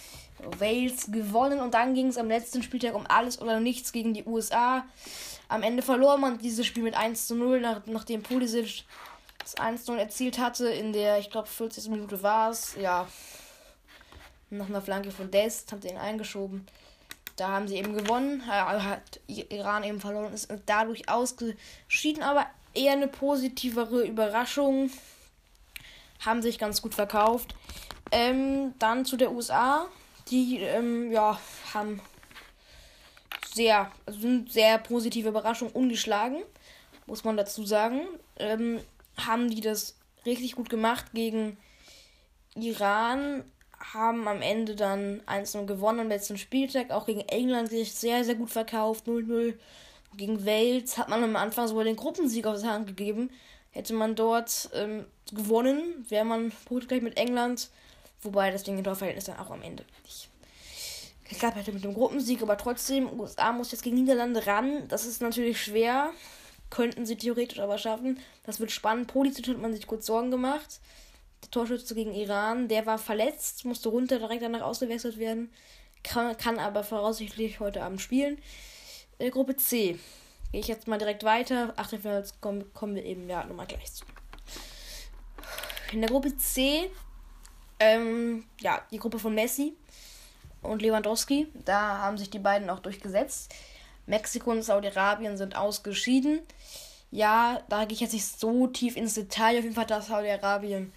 Wales 0.59 1.11
gewonnen 1.11 1.59
und 1.59 1.73
dann 1.73 1.93
ging 1.93 2.07
es 2.07 2.17
am 2.17 2.27
letzten 2.27 2.61
Spieltag 2.61 2.93
um 2.93 3.05
alles 3.07 3.41
oder 3.41 3.59
nichts 3.59 3.91
gegen 3.91 4.13
die 4.13 4.25
USA. 4.25 4.85
Am 5.47 5.63
Ende 5.63 5.81
verlor 5.81 6.17
man 6.17 6.37
dieses 6.37 6.65
Spiel 6.65 6.83
mit 6.83 6.95
1 6.95 7.27
zu 7.27 7.35
0, 7.35 7.61
nach, 7.61 7.81
nachdem 7.85 8.21
Pulisic 8.23 8.83
das 9.39 9.55
1 9.55 9.85
zu 9.85 9.93
0 9.93 10.01
erzielt 10.01 10.39
hatte. 10.39 10.67
In 10.67 10.91
der, 10.93 11.19
ich 11.19 11.29
glaube, 11.29 11.47
40. 11.47 11.89
Minute 11.89 12.21
war 12.23 12.51
es. 12.51 12.75
Ja, 12.79 13.07
nach 14.49 14.67
einer 14.67 14.81
Flanke 14.81 15.11
von 15.11 15.31
Dest 15.31 15.71
haben 15.71 15.81
sie 15.81 15.89
ihn 15.89 15.97
eingeschoben. 15.97 16.65
Da 17.35 17.49
haben 17.49 17.67
sie 17.67 17.75
eben 17.75 17.93
gewonnen, 17.93 18.47
hat 18.47 19.19
Iran 19.27 19.83
eben 19.83 19.99
verloren, 19.99 20.33
ist 20.33 20.47
dadurch 20.65 21.09
ausgeschieden, 21.09 22.23
aber 22.23 22.45
eher 22.73 22.93
eine 22.93 23.09
positivere 23.09 24.05
Überraschung. 24.05 24.89
Haben 26.19 26.41
sich 26.41 26.59
ganz 26.59 26.81
gut 26.81 26.95
verkauft. 26.95 27.55
Ähm, 28.11 28.73
dann 28.79 29.05
zu 29.05 29.17
der 29.17 29.31
USA. 29.31 29.87
Die, 30.29 30.59
ähm, 30.59 31.11
ja, 31.11 31.39
haben 31.73 32.01
sehr, 33.53 33.91
sind 34.07 34.51
sehr 34.51 34.77
positive 34.79 35.29
Überraschung 35.29 35.69
ungeschlagen, 35.69 36.43
muss 37.05 37.23
man 37.23 37.37
dazu 37.37 37.65
sagen. 37.65 38.01
Ähm, 38.37 38.79
haben 39.17 39.49
die 39.49 39.61
das 39.61 39.97
richtig 40.25 40.55
gut 40.55 40.69
gemacht 40.69 41.05
gegen 41.13 41.57
Iran, 42.55 43.43
haben 43.93 44.27
am 44.27 44.41
Ende 44.41 44.75
dann 44.75 45.21
1-0 45.21 45.65
gewonnen 45.65 46.01
am 46.01 46.09
letzten 46.09 46.37
Spieltag, 46.37 46.91
auch 46.91 47.05
gegen 47.05 47.21
England 47.21 47.69
sich 47.69 47.93
sehr, 47.93 48.23
sehr 48.23 48.35
gut 48.35 48.49
verkauft, 48.49 49.07
0-0. 49.07 49.55
Gegen 50.17 50.45
Wales 50.45 50.97
hat 50.97 51.09
man 51.09 51.23
am 51.23 51.35
Anfang 51.35 51.67
sogar 51.67 51.83
den 51.83 51.97
Gruppensieg 51.97 52.47
aus 52.47 52.61
der 52.61 52.71
Hand 52.71 52.87
gegeben. 52.87 53.29
Hätte 53.75 53.93
man 53.93 54.15
dort 54.15 54.69
ähm, 54.73 55.05
gewonnen, 55.33 56.05
wäre 56.07 56.23
man 56.23 56.53
punktgleich 56.63 57.01
mit 57.01 57.17
England. 57.17 57.69
Wobei 58.21 58.49
das 58.49 58.63
Ding 58.63 58.77
in 58.77 58.85
Torverhältnis 58.85 59.25
dann 59.25 59.37
auch 59.37 59.51
am 59.51 59.61
Ende 59.61 59.83
nicht 60.05 60.29
geklappt 61.25 61.57
hätte 61.57 61.73
mit 61.73 61.83
dem 61.83 61.93
Gruppensieg. 61.93 62.41
Aber 62.41 62.57
trotzdem, 62.57 63.19
USA 63.19 63.51
muss 63.51 63.73
jetzt 63.73 63.83
gegen 63.83 63.97
Niederlande 63.97 64.47
ran. 64.47 64.87
Das 64.87 65.05
ist 65.05 65.21
natürlich 65.21 65.61
schwer. 65.61 66.11
Könnten 66.69 67.05
sie 67.05 67.17
theoretisch 67.17 67.59
aber 67.59 67.77
schaffen. 67.77 68.17
Das 68.43 68.61
wird 68.61 68.71
spannend. 68.71 69.07
Politisch 69.07 69.49
hat 69.49 69.61
man 69.61 69.73
sich 69.73 69.87
kurz 69.87 70.05
Sorgen 70.05 70.31
gemacht. 70.31 70.79
Der 71.43 71.51
Torschütze 71.51 71.95
gegen 71.95 72.13
Iran, 72.13 72.69
der 72.69 72.85
war 72.85 72.97
verletzt, 72.97 73.65
musste 73.65 73.89
runter, 73.89 74.19
direkt 74.19 74.41
danach 74.41 74.61
ausgewechselt 74.61 75.17
werden. 75.19 75.51
Kann, 76.01 76.37
kann 76.37 76.59
aber 76.59 76.85
voraussichtlich 76.85 77.59
heute 77.59 77.83
Abend 77.83 77.99
spielen. 77.99 78.37
Äh, 79.19 79.31
Gruppe 79.31 79.57
C. 79.57 79.99
Gehe 80.55 80.61
ich 80.61 80.69
jetzt 80.69 80.87
mal 80.87 80.97
direkt 80.97 81.25
weiter. 81.25 81.73
Achtelfinals 81.75 82.39
kommen, 82.39 82.73
kommen 82.73 82.95
wir 82.95 83.03
eben 83.03 83.27
ja 83.27 83.43
nochmal 83.43 83.67
gleich 83.67 83.91
zu. 83.91 84.05
In 85.91 85.99
der 85.99 86.09
Gruppe 86.09 86.37
C, 86.37 86.89
ähm, 87.77 88.45
ja, 88.61 88.81
die 88.89 88.97
Gruppe 88.97 89.19
von 89.19 89.35
Messi 89.35 89.73
und 90.61 90.81
Lewandowski. 90.81 91.49
Da 91.65 91.97
haben 91.97 92.17
sich 92.17 92.29
die 92.29 92.39
beiden 92.39 92.69
auch 92.69 92.79
durchgesetzt. 92.79 93.53
Mexiko 94.05 94.51
und 94.51 94.61
Saudi-Arabien 94.61 95.35
sind 95.35 95.57
ausgeschieden. 95.57 96.39
Ja, 97.11 97.61
da 97.67 97.83
gehe 97.83 97.95
ich 97.95 97.99
jetzt 97.99 98.13
nicht 98.13 98.39
so 98.39 98.67
tief 98.67 98.95
ins 98.95 99.15
Detail. 99.15 99.57
Auf 99.57 99.63
jeden 99.65 99.75
Fall 99.75 99.87
hat 99.89 100.05
Saudi-Arabien 100.05 100.93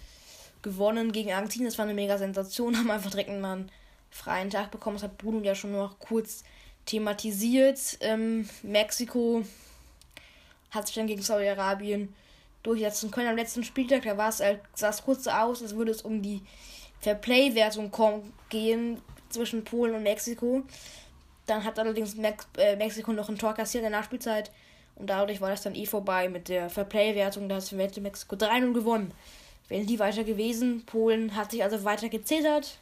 gewonnen 0.61 1.11
gegen 1.11 1.33
Argentinien. 1.33 1.69
Das 1.69 1.77
war 1.77 1.83
eine 1.83 1.93
mega 1.93 2.17
Sensation. 2.17 2.77
Haben 2.77 2.91
einfach 2.91 3.11
direkt 3.11 3.29
einen 3.29 3.69
freien 4.09 4.51
Tag 4.51 4.71
bekommen. 4.71 4.95
Das 4.95 5.03
hat 5.03 5.17
Bruno 5.17 5.41
ja 5.41 5.53
schon 5.53 5.73
noch 5.73 5.99
kurz 5.99 6.45
thematisiert. 6.89 7.97
Ähm, 8.01 8.49
Mexiko 8.63 9.43
hat 10.71 10.87
sich 10.87 10.95
dann 10.95 11.07
gegen 11.07 11.21
Saudi-Arabien 11.21 12.13
durchsetzen 12.63 13.11
können 13.11 13.29
am 13.29 13.35
letzten 13.35 13.63
Spieltag. 13.63 14.03
Da 14.03 14.17
war 14.17 14.29
es, 14.29 14.41
sah 14.73 14.89
es 14.89 15.03
kurz 15.03 15.23
so 15.23 15.29
aus, 15.29 15.61
als 15.61 15.75
würde 15.75 15.91
es 15.91 16.01
um 16.01 16.21
die 16.21 16.41
Fairplay-Wertung 17.01 17.91
gehen 18.49 19.01
zwischen 19.29 19.63
Polen 19.63 19.93
und 19.93 20.03
Mexiko. 20.03 20.63
Dann 21.45 21.63
hat 21.63 21.79
allerdings 21.79 22.15
Mex 22.15 22.47
äh, 22.57 22.75
Mexiko 22.75 23.13
noch 23.13 23.29
ein 23.29 23.37
Tor 23.37 23.53
kassiert 23.53 23.83
in 23.83 23.91
der 23.91 23.99
Nachspielzeit. 23.99 24.51
Und 24.95 25.09
dadurch 25.09 25.39
war 25.39 25.49
das 25.49 25.61
dann 25.61 25.75
eh 25.75 25.85
vorbei 25.85 26.27
mit 26.27 26.49
der 26.49 26.69
Fairplay-Wertung. 26.69 27.47
Da 27.47 27.55
hat 27.55 27.71
Mexiko 27.71 28.35
3-0 28.35 28.73
gewonnen. 28.73 29.13
Wären 29.67 29.85
die 29.85 29.99
weiter 29.99 30.23
gewesen. 30.23 30.83
Polen 30.85 31.35
hat 31.35 31.51
sich 31.51 31.63
also 31.63 31.83
weiter 31.83 32.09
gezittert 32.09 32.79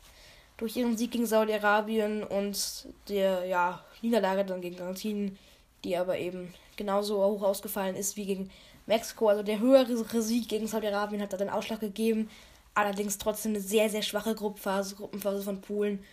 durch 0.57 0.75
ihren 0.75 0.97
Sieg 0.97 1.11
gegen 1.11 1.25
Saudi-Arabien 1.25 2.23
und 2.23 2.87
der 3.09 3.45
ja, 3.45 3.83
Niederlage 4.01 4.43
dann 4.43 4.61
gegen 4.61 4.79
Argentinien, 4.79 5.37
die 5.83 5.95
aber 5.95 6.17
eben 6.17 6.53
genauso 6.75 7.23
hoch 7.23 7.43
ausgefallen 7.43 7.95
ist 7.95 8.17
wie 8.17 8.25
gegen 8.25 8.49
Mexiko. 8.87 9.29
Also 9.29 9.43
der 9.43 9.59
höhere 9.59 10.21
Sieg 10.21 10.49
gegen 10.49 10.67
Saudi-Arabien 10.67 11.21
hat 11.21 11.33
da 11.33 11.37
den 11.37 11.49
Ausschlag 11.49 11.79
gegeben. 11.79 12.29
Allerdings 12.73 13.17
trotzdem 13.17 13.53
eine 13.53 13.61
sehr, 13.61 13.89
sehr 13.89 14.01
schwache 14.01 14.35
Gruppenphase, 14.35 14.95
Gruppenphase 14.95 15.43
von 15.43 15.61
Polen. 15.61 16.03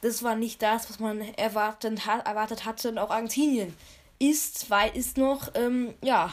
Das 0.00 0.22
war 0.22 0.34
nicht 0.34 0.62
das, 0.62 0.88
was 0.90 0.98
man 0.98 1.20
erwartet, 1.20 2.00
erwartet 2.24 2.64
hatte. 2.64 2.88
Und 2.88 2.98
auch 2.98 3.10
Argentinien 3.10 3.74
ist, 4.18 4.70
weil 4.70 4.96
ist 4.96 5.16
noch, 5.16 5.50
ähm, 5.54 5.94
ja, 6.02 6.32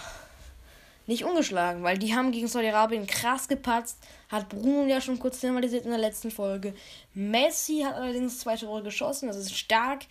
nicht 1.09 1.25
ungeschlagen, 1.25 1.81
weil 1.81 1.97
die 1.97 2.15
haben 2.15 2.31
gegen 2.31 2.47
Saudi-Arabien 2.47 3.07
krass 3.07 3.47
gepatzt. 3.47 3.97
Hat 4.29 4.47
Bruno 4.47 4.85
ja 4.85 5.01
schon 5.01 5.17
kurz 5.17 5.39
thematisiert 5.39 5.85
in 5.85 5.89
der 5.89 5.99
letzten 5.99 6.29
Folge. 6.29 6.75
Messi 7.15 7.81
hat 7.83 7.95
allerdings 7.95 8.39
zwei 8.39 8.55
Tore 8.55 8.83
geschossen, 8.83 9.27
das 9.27 9.37
ist 9.37 9.57
stark. 9.57 10.01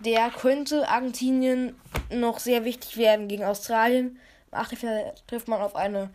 Der 0.00 0.28
könnte 0.28 0.86
Argentinien 0.88 1.74
noch 2.10 2.38
sehr 2.38 2.66
wichtig 2.66 2.98
werden 2.98 3.28
gegen 3.28 3.44
Australien. 3.44 4.18
Im 4.50 4.58
Achtelfinale 4.58 5.14
trifft 5.26 5.48
man 5.48 5.62
auf 5.62 5.74
eine 5.74 6.10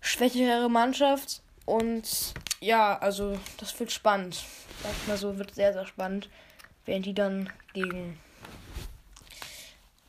schwächere 0.00 0.70
Mannschaft. 0.70 1.42
Und 1.66 2.34
ja, 2.60 2.96
also 2.96 3.36
das 3.58 3.78
wird 3.80 3.90
spannend. 3.90 4.44
Sag 4.84 5.08
mal 5.08 5.16
so, 5.16 5.36
wird 5.36 5.52
sehr, 5.52 5.72
sehr 5.72 5.86
spannend, 5.86 6.28
wenn 6.86 7.02
die 7.02 7.14
dann 7.14 7.50
gegen 7.72 8.20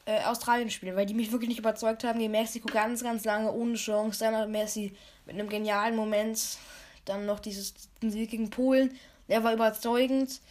äh, 0.10 0.24
Australien 0.24 0.72
spielen, 0.72 0.96
weil 0.96 1.06
die 1.06 1.14
mich 1.14 1.32
wirklich 1.32 1.50
nicht 1.50 1.60
überzeugt 1.60 2.04
haben. 2.04 2.18
Gegen 2.18 2.32
Mexiko 2.32 2.68
ganz, 2.68 3.04
ganz 3.04 3.26
lange 3.26 3.52
ohne 3.52 3.76
Chance. 3.76 4.20
Dann 4.20 4.36
hat 4.36 4.50
Messi 4.50 4.92
mit 5.26 5.36
einem 5.36 5.50
genialen 5.50 5.96
Moment 5.96 6.58
dann 7.06 7.28
noch 7.28 7.40
dieses 7.40 7.76
Sieg 8.02 8.32
gegen 8.32 8.50
Polen. 8.50 8.98
Der 9.28 9.44
war 9.44 9.54
überzeugend, 9.54 10.42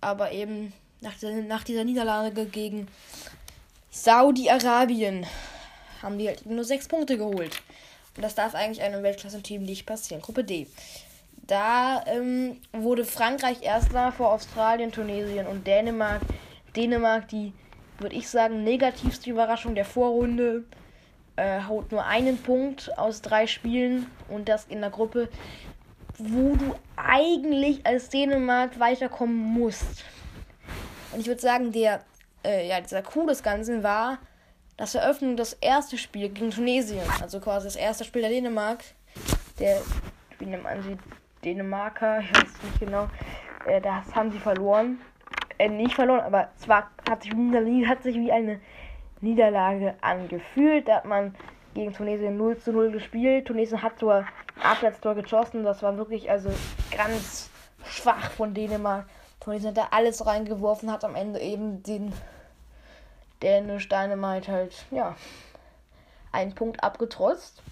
aber 0.00 0.32
eben 0.32 0.72
nach, 1.00 1.16
der, 1.18 1.30
nach 1.42 1.62
dieser 1.62 1.84
Niederlage 1.84 2.46
gegen 2.46 2.88
Saudi-Arabien 3.90 5.26
haben 6.02 6.18
die 6.18 6.26
halt 6.26 6.44
nur 6.46 6.64
sechs 6.64 6.88
Punkte 6.88 7.16
geholt. 7.16 7.62
Und 8.16 8.22
das 8.22 8.34
darf 8.34 8.56
eigentlich 8.56 8.82
einem 8.82 9.04
Weltklasse-Team 9.04 9.62
nicht 9.62 9.86
passieren. 9.86 10.22
Gruppe 10.22 10.42
D. 10.42 10.66
Da 11.46 12.04
ähm, 12.06 12.60
wurde 12.72 13.04
Frankreich 13.04 13.62
erster 13.62 14.10
vor 14.10 14.32
Australien, 14.32 14.90
Tunesien 14.90 15.46
und 15.46 15.66
Dänemark. 15.66 16.20
Dänemark, 16.74 17.28
die 17.28 17.52
würde 17.98 18.16
ich 18.16 18.28
sagen, 18.28 18.64
negativste 18.64 19.30
Überraschung 19.30 19.74
der 19.74 19.84
Vorrunde. 19.84 20.64
Äh, 21.36 21.62
haut 21.68 21.92
nur 21.92 22.04
einen 22.04 22.38
Punkt 22.38 22.96
aus 22.98 23.22
drei 23.22 23.46
Spielen 23.46 24.10
und 24.28 24.48
das 24.48 24.64
in 24.64 24.80
der 24.80 24.90
Gruppe, 24.90 25.28
wo 26.18 26.56
du 26.56 26.74
eigentlich 26.96 27.86
als 27.86 28.08
Dänemark 28.08 28.80
weiterkommen 28.80 29.36
musst. 29.36 30.04
Und 31.12 31.20
ich 31.20 31.26
würde 31.28 31.40
sagen, 31.40 31.70
der, 31.70 32.04
äh, 32.44 32.68
ja, 32.68 32.80
dieser 32.80 33.02
Coup 33.02 33.26
des 33.28 33.42
Ganzen 33.42 33.84
war 33.84 34.18
das 34.76 34.94
Eröffnung 34.94 35.36
des 35.36 35.52
ersten 35.54 35.96
Spiels 35.96 36.34
gegen 36.34 36.50
Tunesien. 36.50 37.02
Also 37.22 37.38
quasi 37.38 37.66
das 37.66 37.76
erste 37.76 38.04
Spiel 38.04 38.22
der 38.22 38.30
Dänemark. 38.30 38.82
Der, 39.60 39.80
wie 40.38 40.46
nennt 40.46 40.64
man 40.64 40.82
sie? 40.82 40.96
Dänemarker, 41.44 42.18
ich 42.20 42.30
weiß 42.30 42.62
nicht 42.64 42.80
genau. 42.80 43.08
Äh, 43.64 43.80
das 43.80 44.12
haben 44.12 44.32
sie 44.32 44.38
verloren 44.38 44.98
äh, 45.58 45.68
nicht 45.68 45.94
verloren, 45.94 46.20
aber 46.20 46.48
zwar 46.56 46.90
hat 47.08 47.22
sich, 47.22 47.32
hat 47.32 48.02
sich 48.02 48.16
wie 48.16 48.32
eine 48.32 48.60
Niederlage 49.20 49.94
angefühlt. 50.00 50.88
Da 50.88 50.96
hat 50.96 51.04
man 51.04 51.34
gegen 51.74 51.92
Tunesien 51.92 52.36
0 52.36 52.58
zu 52.58 52.72
0 52.72 52.90
gespielt. 52.92 53.46
Tunesien 53.46 53.82
hat 53.82 53.98
zwar 53.98 54.20
ein 54.20 54.62
Abseitstor 54.62 55.14
geschossen, 55.14 55.64
das 55.64 55.82
war 55.82 55.96
wirklich 55.96 56.30
also 56.30 56.50
ganz 56.96 57.50
schwach 57.84 58.30
von 58.30 58.54
Dänemark. 58.54 59.06
Tunesien 59.40 59.70
hat 59.70 59.76
da 59.76 59.88
alles 59.90 60.26
reingeworfen, 60.26 60.90
hat 60.90 61.04
am 61.04 61.14
Ende 61.14 61.40
eben 61.40 61.82
den 61.82 62.12
Dänisch 63.42 63.88
Dynamite 63.88 64.50
halt, 64.50 64.86
ja, 64.90 65.14
einen 66.32 66.54
Punkt 66.54 66.82
abgetrotzt. 66.82 67.62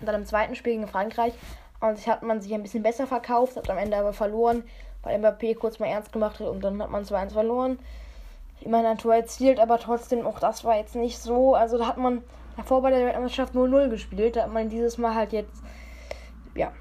Und 0.00 0.06
dann 0.06 0.16
im 0.16 0.26
zweiten 0.26 0.54
Spiel 0.54 0.74
gegen 0.74 0.88
Frankreich 0.88 1.32
hat 1.80 2.22
man 2.22 2.40
sich 2.40 2.54
ein 2.54 2.62
bisschen 2.62 2.82
besser 2.82 3.06
verkauft, 3.06 3.56
hat 3.56 3.70
am 3.70 3.78
Ende 3.78 3.96
aber 3.96 4.12
verloren 4.12 4.64
weil 5.02 5.18
Mbappé 5.18 5.54
kurz 5.54 5.78
mal 5.78 5.86
ernst 5.86 6.12
gemacht 6.12 6.40
hat 6.40 6.48
und 6.48 6.62
dann 6.62 6.80
hat 6.82 6.90
man 6.90 7.04
2-1 7.04 7.30
verloren. 7.30 7.78
Immerhin 8.60 8.86
ein 8.86 8.98
Tor 8.98 9.14
erzielt, 9.14 9.58
aber 9.58 9.78
trotzdem, 9.78 10.24
auch 10.26 10.38
das 10.38 10.64
war 10.64 10.76
jetzt 10.76 10.94
nicht 10.94 11.18
so. 11.18 11.54
Also 11.54 11.78
da 11.78 11.86
hat 11.88 11.98
man 11.98 12.22
davor 12.56 12.82
bei 12.82 12.90
der 12.90 13.04
Weltmeisterschaft 13.04 13.54
0-0 13.54 13.88
gespielt. 13.88 14.36
Da 14.36 14.44
hat 14.44 14.52
man 14.52 14.68
dieses 14.68 14.98
Mal 14.98 15.14
halt 15.14 15.32
jetzt, 15.32 15.62
ja, 16.54 16.72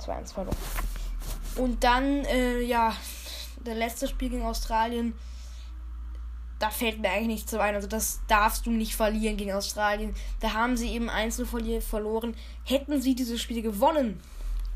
2-1 0.00 0.32
verloren. 0.32 0.56
Und 1.56 1.84
dann, 1.84 2.24
äh, 2.24 2.60
ja, 2.60 2.94
der 3.64 3.74
letzte 3.74 4.08
Spiel 4.08 4.30
gegen 4.30 4.44
Australien, 4.44 5.14
da 6.58 6.70
fällt 6.70 7.00
mir 7.00 7.10
eigentlich 7.10 7.26
nichts 7.26 7.50
so 7.50 7.58
ein. 7.58 7.74
Also 7.74 7.88
das 7.88 8.20
darfst 8.28 8.64
du 8.64 8.70
nicht 8.70 8.96
verlieren 8.96 9.36
gegen 9.36 9.52
Australien. 9.52 10.14
Da 10.40 10.54
haben 10.54 10.76
sie 10.76 10.90
eben 10.90 11.10
1 11.10 11.42
verloren. 11.80 12.34
Hätten 12.64 13.02
sie 13.02 13.14
dieses 13.14 13.42
Spiel 13.42 13.60
gewonnen, 13.60 14.20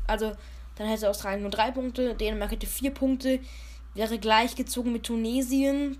also 0.05 0.33
dann 0.81 0.89
hätte 0.89 1.09
Australien 1.09 1.41
nur 1.41 1.51
drei 1.51 1.71
Punkte, 1.71 2.15
Dänemark 2.15 2.51
hätte 2.51 2.65
vier 2.65 2.91
Punkte, 2.91 3.39
wäre 3.93 4.17
gleichgezogen 4.17 4.91
mit 4.91 5.03
Tunesien, 5.03 5.99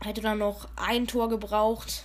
hätte 0.00 0.20
dann 0.20 0.38
noch 0.38 0.68
ein 0.76 1.06
Tor 1.06 1.28
gebraucht. 1.28 2.04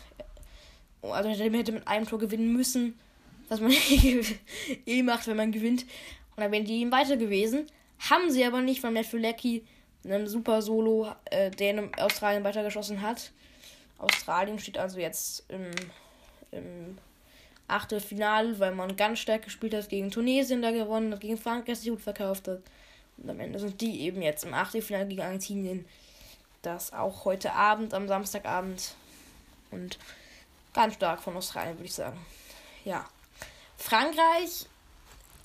Also 1.02 1.30
hätte 1.30 1.50
mit 1.50 1.88
einem 1.88 2.08
Tor 2.08 2.20
gewinnen 2.20 2.52
müssen, 2.52 3.00
was 3.48 3.62
man 3.62 3.72
eh 4.86 5.04
macht, 5.04 5.28
wenn 5.28 5.38
man 5.38 5.52
gewinnt. 5.52 5.84
Und 6.36 6.44
dann 6.44 6.52
wären 6.52 6.66
die 6.66 6.82
eben 6.82 6.92
weiter 6.92 7.16
gewesen. 7.16 7.68
Haben 8.00 8.32
sie 8.32 8.44
aber 8.44 8.62
nicht, 8.62 8.82
weil 8.82 8.92
Matt 8.92 9.12
Leckie 9.12 9.64
in 10.04 10.12
einem 10.12 10.28
super 10.28 10.62
Solo 10.62 11.14
äh, 11.26 11.52
Dänen 11.52 11.94
Australien 11.96 12.44
weitergeschossen 12.44 13.02
hat. 13.02 13.32
Australien 13.98 14.58
steht 14.58 14.78
also 14.78 15.00
jetzt 15.00 15.44
im, 15.50 15.70
im 16.52 16.98
Achtelfinale, 17.70 18.60
weil 18.60 18.74
man 18.74 18.96
ganz 18.96 19.20
stark 19.20 19.44
gespielt 19.44 19.74
hat, 19.74 19.90
gegen 19.90 20.12
Tunesien 20.12 20.62
da 20.62 20.72
gewonnen 20.72 21.14
hat, 21.14 21.22
gegen 21.22 21.38
Frankreich 21.38 21.80
sich 21.80 21.90
gut 21.90 22.02
verkauft 22.02 22.48
hat. 22.48 22.62
Und 23.18 23.30
am 23.30 23.40
Ende 23.40 23.60
sind 23.60 23.80
die 23.82 24.02
eben 24.02 24.22
jetzt 24.22 24.44
im 24.44 24.54
Achtelfinale 24.54 25.08
gegen 25.08 25.22
Argentinien. 25.22 25.86
Das 26.62 26.94
auch 26.94 27.26
heute 27.26 27.54
Abend, 27.54 27.94
am 27.94 28.08
Samstagabend. 28.08 28.96
Und 29.72 29.98
ganz 30.74 30.96
stark 30.96 31.22
von 31.22 31.36
Australien, 31.36 31.78
würde 31.78 31.86
ich 31.86 31.94
sagen. 31.94 32.20
Ja. 32.86 33.06
Frankreich 33.78 34.66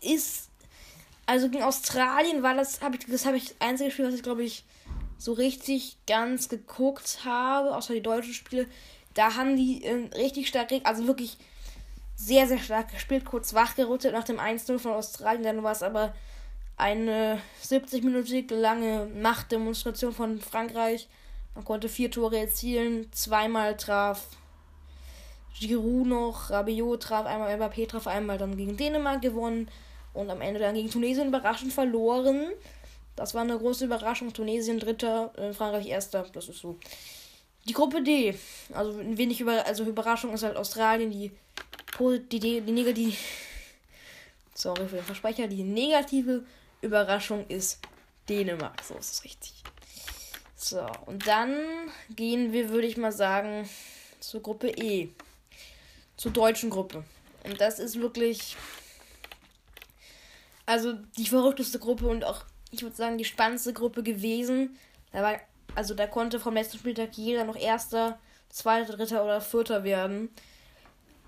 ist. 0.00 0.48
Also 1.26 1.48
gegen 1.48 1.64
Australien 1.64 2.42
war 2.42 2.54
das, 2.54 2.82
habe 2.82 2.96
ich, 2.96 3.06
das 3.06 3.24
habe 3.24 3.38
ich 3.38 3.48
das 3.48 3.56
einzige 3.60 3.90
Spiel, 3.90 4.06
was 4.06 4.14
ich 4.14 4.22
glaube 4.22 4.44
ich 4.44 4.64
so 5.16 5.32
richtig 5.32 5.96
ganz 6.06 6.50
geguckt 6.50 7.20
habe, 7.24 7.74
außer 7.74 7.94
die 7.94 8.02
deutschen 8.02 8.34
Spiele. 8.34 8.66
Da 9.14 9.34
haben 9.36 9.56
die 9.56 9.84
äh, 9.84 10.10
richtig 10.16 10.48
stark, 10.48 10.70
also 10.84 11.06
wirklich 11.06 11.38
sehr, 12.16 12.47
sehr 12.47 12.59
stark 12.59 12.92
gespielt, 12.92 13.25
kurz 13.25 13.54
wachgerüttelt 13.54 14.14
nach 14.14 14.25
dem 14.25 14.38
1-0 14.38 14.78
von 14.78 14.92
Australien. 14.92 15.42
Dann 15.42 15.62
war 15.62 15.73
es 15.73 15.83
aber 15.83 16.14
eine 16.76 17.40
70-minütige 17.62 18.54
lange 18.54 19.06
Machtdemonstration 19.21 20.12
von 20.12 20.40
Frankreich. 20.40 21.09
Man 21.54 21.64
konnte 21.64 21.88
vier 21.88 22.11
Tore 22.11 22.38
erzielen, 22.38 23.12
zweimal 23.12 23.76
traf 23.76 24.26
Giroud 25.59 26.06
noch, 26.06 26.50
Rabiot 26.50 27.02
traf 27.04 27.26
einmal, 27.26 27.54
Mbappé 27.56 27.87
traf 27.88 28.09
einmal, 28.09 28.38
dann 28.38 28.56
gegen 28.56 28.76
Dänemark 28.76 29.23
gewonnen 29.23 29.68
und 30.12 30.30
am 30.30 30.40
Ende 30.40 30.59
dann 30.59 30.75
gegen 30.75 30.90
Tunesien 30.90 31.28
überraschend 31.28 31.73
verloren. 31.73 32.49
Das 33.14 33.35
war 33.35 33.42
eine 33.42 33.56
große 33.56 33.85
Überraschung. 33.85 34.33
Tunesien 34.33 34.80
dritter, 34.80 35.33
Frankreich 35.56 35.87
erster. 35.87 36.26
Das 36.33 36.49
ist 36.49 36.59
so. 36.59 36.76
Die 37.66 37.73
Gruppe 37.73 38.02
D. 38.02 38.35
Also 38.73 38.99
ein 38.99 39.16
wenig 39.16 39.40
über, 39.40 39.64
also 39.66 39.85
Überraschung 39.85 40.35
ist 40.35 40.42
halt 40.42 40.56
Australien, 40.56 41.11
die 41.11 41.30
die, 41.99 42.40
die, 42.40 42.61
die 42.61 42.73
negative. 42.73 43.16
Sorry 44.54 44.87
für 44.88 44.97
den 44.97 45.04
Versprecher. 45.04 45.49
Die 45.49 45.62
negative 45.62 46.44
Überraschung 46.80 47.47
ist 47.49 47.80
Dänemark. 48.28 48.83
So 48.83 48.94
ist 48.94 49.12
es 49.12 49.25
richtig. 49.25 49.62
So, 50.56 50.87
und 51.06 51.26
dann 51.26 51.56
gehen 52.11 52.52
wir, 52.52 52.71
würde 52.71 52.87
ich 52.87 52.97
mal 52.97 53.12
sagen, 53.12 53.68
zur 54.21 54.42
Gruppe 54.42 54.71
E. 54.71 55.11
Zur 56.16 56.33
deutschen 56.33 56.71
Gruppe. 56.71 57.04
Und 57.44 57.61
das 57.61 57.78
ist 57.78 58.00
wirklich. 58.00 58.56
Also 60.66 60.94
die 61.18 61.26
verrückteste 61.26 61.78
Gruppe 61.78 62.06
und 62.06 62.25
auch, 62.25 62.44
ich 62.71 62.83
würde 62.83 62.97
sagen, 62.97 63.18
die 63.18 63.25
spannendste 63.26 63.75
Gruppe 63.75 64.02
gewesen. 64.02 64.78
Da 65.12 65.23
war, 65.23 65.40
also 65.74 65.94
da 65.94 66.06
konnte 66.06 66.40
vom 66.40 66.54
letzten 66.54 66.78
Spieltag 66.78 67.10
jeder 67.14 67.44
noch 67.44 67.56
erster, 67.56 68.18
zweiter, 68.48 68.96
dritter 68.96 69.24
oder 69.24 69.40
vierter 69.40 69.84
werden 69.84 70.30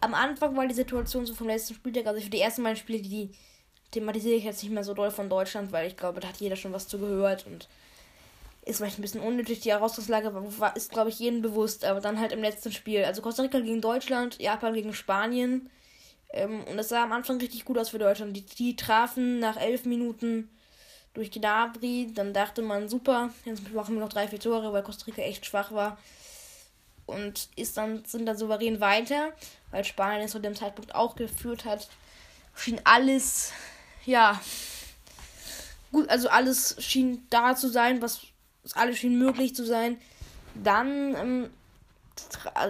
am 0.00 0.14
Anfang 0.14 0.56
war 0.56 0.66
die 0.66 0.74
Situation 0.74 1.26
so 1.26 1.34
vom 1.34 1.48
letzten 1.48 1.74
Spieltag, 1.74 2.06
also 2.06 2.20
für 2.20 2.30
die 2.30 2.40
ersten 2.40 2.62
beiden 2.62 2.76
Spiele, 2.76 3.02
die 3.02 3.30
thematisiere 3.90 4.36
ich 4.36 4.44
jetzt 4.44 4.62
nicht 4.62 4.72
mehr 4.72 4.84
so 4.84 4.94
doll 4.94 5.10
von 5.10 5.28
Deutschland, 5.28 5.72
weil 5.72 5.86
ich 5.86 5.96
glaube, 5.96 6.20
da 6.20 6.28
hat 6.28 6.36
jeder 6.36 6.56
schon 6.56 6.72
was 6.72 6.88
zugehört 6.88 7.46
und 7.46 7.68
ist 8.64 8.78
vielleicht 8.78 8.98
ein 8.98 9.02
bisschen 9.02 9.20
unnötig. 9.20 9.60
Die 9.60 9.70
Herausgangslage 9.70 10.32
war, 10.34 10.76
ist, 10.76 10.90
glaube 10.90 11.10
ich, 11.10 11.18
jedem 11.18 11.40
bewusst, 11.40 11.84
aber 11.84 12.00
dann 12.00 12.18
halt 12.18 12.32
im 12.32 12.42
letzten 12.42 12.72
Spiel. 12.72 13.04
Also 13.04 13.22
Costa 13.22 13.42
Rica 13.42 13.60
gegen 13.60 13.80
Deutschland, 13.80 14.40
Japan 14.40 14.74
gegen 14.74 14.92
Spanien. 14.92 15.70
Ähm, 16.30 16.64
und 16.64 16.76
das 16.76 16.88
sah 16.88 17.04
am 17.04 17.12
Anfang 17.12 17.38
richtig 17.38 17.64
gut 17.64 17.78
aus 17.78 17.90
für 17.90 17.98
Deutschland. 17.98 18.36
Die, 18.36 18.44
die 18.44 18.74
trafen 18.74 19.38
nach 19.38 19.56
elf 19.56 19.84
Minuten 19.84 20.50
durch 21.16 21.30
Gnabry. 21.30 22.12
Dann 22.14 22.32
dachte 22.32 22.62
man, 22.62 22.88
super, 22.88 23.30
jetzt 23.44 23.68
machen 23.72 23.94
wir 23.96 24.00
noch 24.00 24.08
drei, 24.08 24.28
vier 24.28 24.40
Tore, 24.40 24.72
weil 24.72 24.82
Costa 24.82 25.06
Rica 25.06 25.22
echt 25.22 25.46
schwach 25.46 25.72
war 25.72 25.98
und 27.06 27.48
ist 27.56 27.76
dann, 27.76 28.04
sind 28.04 28.26
dann 28.26 28.36
souverän 28.36 28.80
weiter, 28.80 29.32
weil 29.70 29.84
Spanien 29.84 30.24
es 30.24 30.32
zu 30.32 30.40
dem 30.40 30.54
Zeitpunkt 30.54 30.94
auch 30.94 31.16
geführt 31.16 31.64
hat. 31.64 31.88
Schien 32.54 32.80
alles, 32.84 33.52
ja, 34.04 34.40
gut, 35.92 36.08
also 36.10 36.28
alles 36.28 36.76
schien 36.80 37.26
da 37.30 37.54
zu 37.54 37.68
sein, 37.68 38.02
was 38.02 38.22
alles 38.74 38.98
schien 38.98 39.18
möglich 39.18 39.54
zu 39.54 39.64
sein. 39.64 39.98
Dann, 40.54 41.14
ähm, 41.14 41.50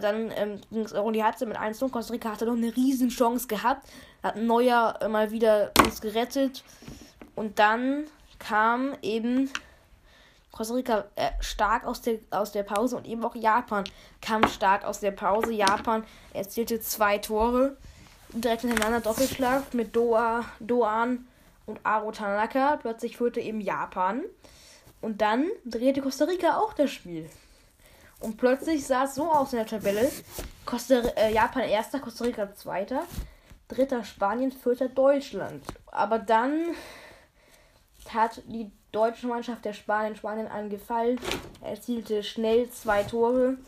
dann 0.00 0.32
ähm, 0.36 0.60
ging 0.70 0.82
es 0.82 0.92
auch 0.92 1.06
in 1.06 1.14
die 1.14 1.24
Halbzeit 1.24 1.48
mit 1.48 1.56
1 1.56 1.78
Costa 1.78 2.12
Rica 2.12 2.30
hatte 2.30 2.46
noch 2.46 2.56
eine 2.56 2.74
riesen 2.76 3.08
Chance 3.08 3.46
gehabt. 3.46 3.88
Hat 4.22 4.36
Neuer 4.36 4.98
äh, 5.00 5.08
mal 5.08 5.30
wieder 5.30 5.72
uns 5.78 6.00
gerettet. 6.00 6.64
Und 7.36 7.58
dann 7.58 8.04
kam 8.46 8.94
eben 9.02 9.50
Costa 10.52 10.74
Rica 10.74 11.04
äh, 11.16 11.30
stark 11.40 11.84
aus 11.84 12.00
der, 12.00 12.18
aus 12.30 12.52
der 12.52 12.62
Pause 12.62 12.96
und 12.96 13.06
eben 13.06 13.24
auch 13.24 13.34
Japan 13.34 13.84
kam 14.20 14.46
stark 14.48 14.84
aus 14.84 15.00
der 15.00 15.10
Pause. 15.10 15.52
Japan 15.52 16.04
erzielte 16.32 16.80
zwei 16.80 17.18
Tore 17.18 17.76
direkt 18.32 18.62
hintereinander 18.62 19.00
Doppelschlag 19.00 19.74
mit 19.74 19.94
Doa, 19.94 20.44
Doan 20.60 21.26
und 21.66 21.80
Aro 21.82 22.12
Tanaka. 22.12 22.76
Plötzlich 22.76 23.16
führte 23.16 23.40
eben 23.40 23.60
Japan. 23.60 24.22
Und 25.00 25.20
dann 25.20 25.46
drehte 25.64 26.00
Costa 26.00 26.24
Rica 26.24 26.56
auch 26.58 26.72
das 26.72 26.90
Spiel. 26.90 27.28
Und 28.20 28.38
plötzlich 28.38 28.86
sah 28.86 29.04
es 29.04 29.14
so 29.14 29.30
aus 29.30 29.52
in 29.52 29.58
der 29.58 29.66
Tabelle. 29.66 30.10
Costa, 30.64 31.00
äh, 31.16 31.32
Japan 31.32 31.64
erster, 31.64 32.00
Costa 32.00 32.24
Rica 32.24 32.54
zweiter, 32.54 33.02
dritter 33.68 34.04
Spanien, 34.04 34.52
vierter 34.52 34.88
Deutschland. 34.88 35.62
Aber 35.86 36.18
dann 36.18 36.74
hat 38.12 38.42
die 38.46 38.70
deutsche 38.92 39.26
Mannschaft 39.26 39.64
der 39.64 39.72
Spanien 39.72 40.16
Spanien 40.16 40.46
angefallen. 40.46 41.20
Er 41.62 41.70
erzielte 41.70 42.22
schnell 42.22 42.70
zwei 42.70 43.02
Tore 43.02 43.58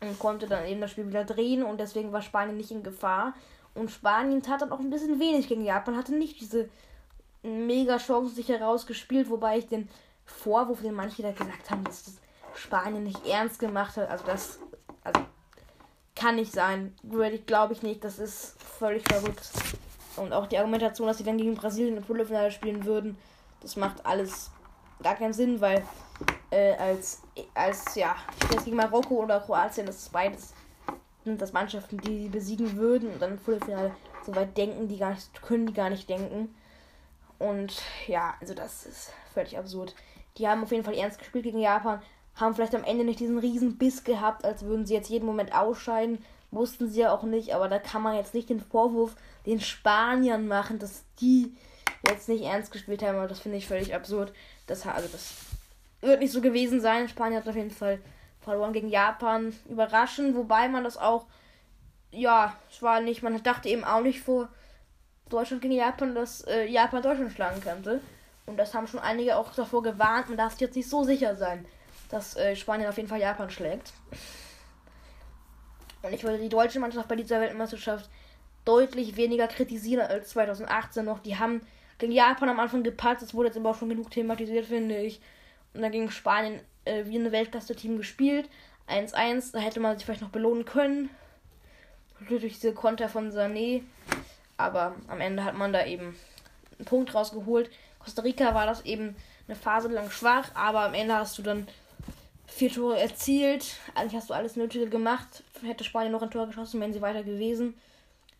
und 0.00 0.18
konnte 0.18 0.46
dann 0.46 0.66
eben 0.66 0.80
das 0.80 0.90
Spiel 0.90 1.08
wieder 1.08 1.24
drehen 1.24 1.62
und 1.62 1.78
deswegen 1.78 2.12
war 2.12 2.22
Spanien 2.22 2.56
nicht 2.56 2.70
in 2.70 2.82
Gefahr. 2.82 3.34
Und 3.74 3.90
Spanien 3.90 4.42
tat 4.42 4.62
dann 4.62 4.72
auch 4.72 4.80
ein 4.80 4.90
bisschen 4.90 5.20
wenig 5.20 5.48
gegen 5.48 5.64
Japan, 5.64 5.96
hatte 5.96 6.14
nicht 6.14 6.40
diese 6.40 6.68
mega 7.42 7.98
Chance 7.98 8.34
sich 8.34 8.48
herausgespielt, 8.48 9.30
wobei 9.30 9.58
ich 9.58 9.68
den 9.68 9.88
Vorwurf, 10.24 10.82
den 10.82 10.94
manche 10.94 11.22
da 11.22 11.32
gesagt 11.32 11.70
haben, 11.70 11.84
dass 11.84 12.04
das 12.04 12.16
Spanien 12.54 13.04
nicht 13.04 13.26
ernst 13.26 13.58
gemacht 13.58 13.96
hat, 13.96 14.10
also 14.10 14.24
das 14.26 14.58
also 15.04 15.20
kann 16.14 16.36
nicht 16.36 16.52
sein. 16.52 16.94
Glaube 17.46 17.72
ich 17.72 17.82
nicht, 17.82 18.04
das 18.04 18.18
ist 18.18 18.60
völlig 18.62 19.08
verrückt. 19.08 19.50
Und 20.18 20.32
auch 20.32 20.46
die 20.46 20.58
Argumentation, 20.58 21.06
dass 21.06 21.18
sie 21.18 21.24
dann 21.24 21.38
gegen 21.38 21.54
Brasilien 21.54 21.96
im 21.96 22.04
Viertelfinale 22.04 22.50
spielen 22.50 22.84
würden, 22.84 23.16
das 23.60 23.76
macht 23.76 24.04
alles 24.04 24.50
gar 25.02 25.14
keinen 25.14 25.32
Sinn, 25.32 25.60
weil 25.60 25.82
äh, 26.50 26.72
als, 26.74 27.22
als, 27.54 27.94
ja, 27.94 28.16
jetzt 28.52 28.64
gegen 28.64 28.76
Marokko 28.76 29.22
oder 29.22 29.40
Kroatien, 29.40 29.86
das 29.86 29.96
ist 29.96 30.12
beides, 30.12 30.54
sind 31.24 31.40
das 31.40 31.52
Mannschaften, 31.52 31.98
die 31.98 32.22
sie 32.22 32.28
besiegen 32.28 32.76
würden 32.76 33.10
und 33.10 33.20
dann 33.20 33.32
im 33.32 33.38
Viertelfinale 33.38 33.92
so 34.24 34.34
weit 34.34 34.56
denken, 34.56 34.88
die 34.88 34.98
gar 34.98 35.10
nicht, 35.10 35.42
können 35.42 35.66
die 35.66 35.72
gar 35.72 35.90
nicht 35.90 36.08
denken. 36.08 36.54
Und 37.38 37.80
ja, 38.06 38.34
also 38.40 38.54
das 38.54 38.86
ist 38.86 39.12
völlig 39.32 39.56
absurd. 39.58 39.94
Die 40.36 40.48
haben 40.48 40.62
auf 40.62 40.72
jeden 40.72 40.84
Fall 40.84 40.94
ernst 40.94 41.18
gespielt 41.18 41.44
gegen 41.44 41.60
Japan, 41.60 42.02
haben 42.34 42.54
vielleicht 42.54 42.74
am 42.74 42.84
Ende 42.84 43.04
nicht 43.04 43.20
diesen 43.20 43.38
riesen 43.38 43.78
Biss 43.78 44.04
gehabt, 44.04 44.44
als 44.44 44.64
würden 44.64 44.86
sie 44.86 44.94
jetzt 44.94 45.10
jeden 45.10 45.26
Moment 45.26 45.54
ausscheiden. 45.54 46.24
Wussten 46.50 46.88
sie 46.88 47.00
ja 47.00 47.12
auch 47.12 47.24
nicht, 47.24 47.54
aber 47.54 47.68
da 47.68 47.78
kann 47.78 48.02
man 48.02 48.16
jetzt 48.16 48.34
nicht 48.34 48.48
den 48.48 48.60
Vorwurf 48.60 49.16
den 49.44 49.60
Spaniern 49.60 50.48
machen, 50.48 50.78
dass 50.78 51.04
die 51.20 51.54
jetzt 52.06 52.28
nicht 52.28 52.44
ernst 52.44 52.72
gespielt 52.72 53.02
haben, 53.02 53.16
aber 53.16 53.28
das 53.28 53.40
finde 53.40 53.58
ich 53.58 53.66
völlig 53.66 53.94
absurd. 53.94 54.32
Das, 54.66 54.86
also 54.86 55.08
das 55.08 55.34
wird 56.00 56.20
nicht 56.20 56.32
so 56.32 56.40
gewesen 56.40 56.80
sein. 56.80 57.08
Spanien 57.08 57.40
hat 57.40 57.48
auf 57.48 57.56
jeden 57.56 57.70
Fall 57.70 57.98
verloren 58.40 58.72
gegen 58.72 58.88
Japan. 58.88 59.54
Überraschend, 59.68 60.36
wobei 60.36 60.68
man 60.68 60.84
das 60.84 60.96
auch, 60.96 61.26
ja, 62.10 62.56
es 62.70 62.82
war 62.82 63.00
nicht, 63.00 63.22
man 63.22 63.42
dachte 63.42 63.68
eben 63.68 63.84
auch 63.84 64.00
nicht 64.00 64.20
vor 64.20 64.48
Deutschland 65.28 65.60
gegen 65.60 65.74
Japan, 65.74 66.14
dass 66.14 66.42
äh, 66.42 66.64
Japan 66.64 67.02
Deutschland 67.02 67.32
schlagen 67.32 67.60
könnte. 67.60 68.00
Und 68.46 68.56
das 68.56 68.72
haben 68.72 68.86
schon 68.86 69.00
einige 69.00 69.36
auch 69.36 69.52
davor 69.52 69.82
gewarnt. 69.82 70.28
Man 70.28 70.38
darf 70.38 70.58
jetzt 70.58 70.76
nicht 70.76 70.88
so 70.88 71.04
sicher 71.04 71.36
sein, 71.36 71.66
dass 72.08 72.36
äh, 72.36 72.56
Spanien 72.56 72.88
auf 72.88 72.96
jeden 72.96 73.08
Fall 73.08 73.20
Japan 73.20 73.50
schlägt. 73.50 73.92
Und 76.02 76.12
ich 76.12 76.22
würde 76.22 76.38
die 76.38 76.48
deutsche 76.48 76.80
Mannschaft 76.80 77.08
bei 77.08 77.16
dieser 77.16 77.40
Weltmeisterschaft 77.40 78.08
deutlich 78.64 79.16
weniger 79.16 79.48
kritisieren 79.48 80.06
als 80.06 80.30
2018 80.30 81.04
noch. 81.04 81.20
Die 81.20 81.38
haben 81.38 81.62
gegen 81.98 82.12
Japan 82.12 82.48
am 82.48 82.60
Anfang 82.60 82.82
gepatzt, 82.82 83.22
das 83.22 83.34
wurde 83.34 83.48
jetzt 83.48 83.56
aber 83.56 83.70
auch 83.70 83.78
schon 83.78 83.88
genug 83.88 84.10
thematisiert, 84.10 84.66
finde 84.66 84.98
ich. 84.98 85.20
Und 85.74 85.82
dann 85.82 85.92
gegen 85.92 86.10
Spanien 86.10 86.60
äh, 86.84 87.04
wie 87.06 87.18
ein 87.18 87.32
Weltklasse-Team 87.32 87.96
gespielt. 87.96 88.48
1-1, 88.88 89.52
da 89.52 89.58
hätte 89.58 89.80
man 89.80 89.96
sich 89.96 90.04
vielleicht 90.04 90.22
noch 90.22 90.30
belohnen 90.30 90.64
können. 90.64 91.10
Durch 92.28 92.42
diese 92.42 92.72
Konter 92.72 93.08
von 93.08 93.30
Sané. 93.30 93.82
Aber 94.56 94.94
am 95.08 95.20
Ende 95.20 95.44
hat 95.44 95.56
man 95.56 95.72
da 95.72 95.84
eben 95.86 96.16
einen 96.78 96.84
Punkt 96.84 97.14
rausgeholt. 97.14 97.70
Costa 97.98 98.22
Rica 98.22 98.54
war 98.54 98.66
das 98.66 98.84
eben 98.84 99.14
eine 99.46 99.56
Phase 99.56 99.88
lang 99.88 100.10
schwach, 100.10 100.50
aber 100.54 100.80
am 100.80 100.94
Ende 100.94 101.14
hast 101.14 101.38
du 101.38 101.42
dann 101.42 101.66
vier 102.48 102.72
Tore 102.72 102.98
erzielt. 102.98 103.76
Eigentlich 103.94 104.16
hast 104.16 104.30
du 104.30 104.34
alles 104.34 104.56
Nötige 104.56 104.88
gemacht. 104.88 105.44
Hätte 105.62 105.84
Spanien 105.84 106.12
noch 106.12 106.22
ein 106.22 106.30
Tor 106.30 106.46
geschossen, 106.46 106.80
wären 106.80 106.92
sie 106.92 107.02
weiter 107.02 107.22
gewesen. 107.22 107.74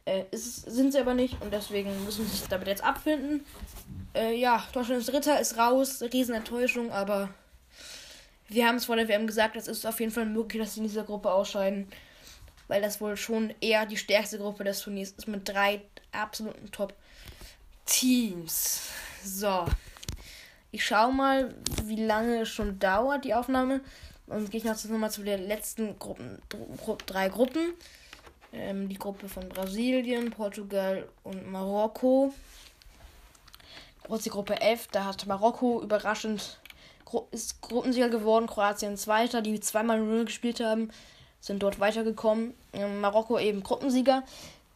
Äh, 0.05 0.25
ist, 0.31 0.62
sind 0.62 0.92
sie 0.92 0.99
aber 0.99 1.14
nicht 1.14 1.40
und 1.42 1.53
deswegen 1.53 2.05
müssen 2.05 2.27
sie 2.27 2.37
sich 2.37 2.49
damit 2.49 2.66
jetzt 2.66 2.83
abfinden. 2.83 3.44
Äh, 4.14 4.35
ja, 4.37 4.64
Deutschland 4.73 5.01
ist 5.01 5.12
Dritter, 5.12 5.38
ist 5.38 5.59
raus, 5.59 6.03
Riesenenttäuschung, 6.03 6.90
aber 6.90 7.29
wir 8.49 8.66
haben 8.66 8.77
es 8.77 8.87
vor 8.87 8.97
der 8.97 9.07
WM 9.09 9.27
gesagt, 9.27 9.57
es 9.57 9.68
ist 9.68 9.87
auf 9.87 10.01
jeden 10.01 10.12
Fall 10.12 10.25
möglich, 10.25 10.62
dass 10.62 10.75
sie 10.75 10.81
in 10.81 10.87
dieser 10.87 11.05
Gruppe 11.05 11.31
ausscheiden. 11.31 11.88
weil 12.68 12.83
das 12.83 13.01
wohl 13.01 13.16
schon 13.16 13.55
eher 13.61 13.87
die 13.87 13.97
stärkste 13.97 14.38
Gruppe 14.38 14.64
des 14.64 14.81
Turniers 14.81 15.12
ist 15.12 15.27
mit 15.29 15.49
drei 15.49 15.83
absoluten 16.12 16.71
Top-Teams. 16.71 18.21
So. 19.25 19.64
Ich 20.70 20.85
schaue 20.85 21.12
mal, 21.12 21.54
wie 21.85 22.04
lange 22.04 22.42
es 22.42 22.48
schon 22.48 22.78
dauert, 22.78 23.24
die 23.24 23.35
Aufnahme. 23.35 23.81
Und 24.26 24.50
gehe 24.50 24.59
ich 24.59 24.64
noch 24.64 24.83
nochmal 24.85 25.11
zu 25.11 25.22
den 25.22 25.46
letzten 25.46 25.98
Gruppen, 25.98 26.42
drei 27.07 27.31
Gruppen. 27.31 27.72
Ähm, 28.52 28.88
die 28.88 28.98
Gruppe 28.98 29.28
von 29.28 29.48
Brasilien, 29.48 30.31
Portugal 30.31 31.09
und 31.22 31.50
Marokko. 31.50 32.33
Das 34.09 34.22
die 34.22 34.31
Gruppe 34.31 34.61
F, 34.61 34.88
da 34.90 35.04
hat 35.04 35.26
Marokko 35.26 35.83
überraschend 35.83 36.59
ist 37.31 37.61
Gruppensieger 37.62 38.11
geworden, 38.11 38.46
Kroatien 38.46 38.96
Zweiter, 38.96 39.40
die 39.40 39.61
zweimal 39.61 39.98
0 39.98 40.26
gespielt 40.26 40.61
haben, 40.61 40.90
sind 41.40 41.62
dort 41.62 41.81
weitergekommen. 41.81 42.54
Ähm, 42.72 43.00
Marokko 43.00 43.38
eben 43.38 43.62
Gruppensieger. 43.62 44.24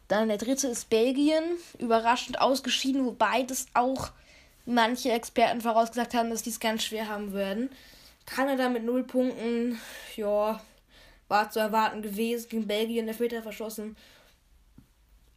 Dann 0.07 0.27
der 0.27 0.37
dritte 0.37 0.67
ist 0.67 0.89
Belgien, 0.89 1.43
überraschend 1.79 2.41
ausgeschieden, 2.41 3.05
wobei 3.05 3.43
das 3.43 3.67
auch 3.73 4.11
manche 4.65 5.11
Experten 5.11 5.61
vorausgesagt 5.61 6.13
haben, 6.13 6.29
dass 6.29 6.43
die 6.43 6.49
es 6.49 6.59
ganz 6.59 6.83
schwer 6.83 7.07
haben 7.07 7.33
werden. 7.33 7.69
Kanada 8.25 8.69
mit 8.69 8.83
0 8.83 9.03
Punkten, 9.03 9.79
ja, 10.15 10.61
war 11.27 11.49
zu 11.49 11.59
erwarten 11.59 12.01
gewesen. 12.01 12.49
Gegen 12.49 12.67
Belgien 12.67 13.05
der 13.05 13.15
Vierter 13.15 13.43
verschossen. 13.43 13.97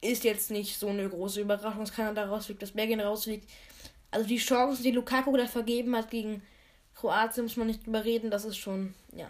Ist 0.01 0.25
jetzt 0.25 0.51
nicht 0.51 0.79
so 0.79 0.89
eine 0.89 1.09
große 1.09 1.41
Überraschung, 1.41 1.81
dass 1.81 1.95
Kanada 1.95 2.27
rausfliegt, 2.27 2.63
dass 2.63 2.73
Belgien 2.73 3.01
rausfliegt. 3.01 3.49
Also 4.11 4.27
die 4.27 4.39
Chancen, 4.39 4.83
die 4.83 4.93
Lukaku 4.93 5.37
da 5.37 5.47
vergeben 5.47 5.97
hat 5.97 6.11
gegen 6.11 6.43
Kroatien, 6.95 7.45
muss 7.45 7.57
man 7.57 7.67
nicht 7.67 7.85
drüber 7.87 8.05
reden. 8.05 8.31
Das 8.31 8.45
ist 8.45 8.57
schon, 8.57 8.95
ja. 9.13 9.29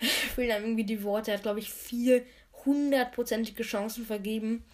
Ich 0.00 0.10
fehlen 0.34 0.50
einem 0.50 0.64
irgendwie 0.64 0.84
die 0.84 1.02
Worte. 1.02 1.30
Er 1.30 1.36
hat, 1.36 1.42
glaube 1.42 1.60
ich, 1.60 1.70
vier 1.70 2.24
hundertprozentige 2.64 3.62
Chancen 3.62 4.04
vergeben, 4.04 4.64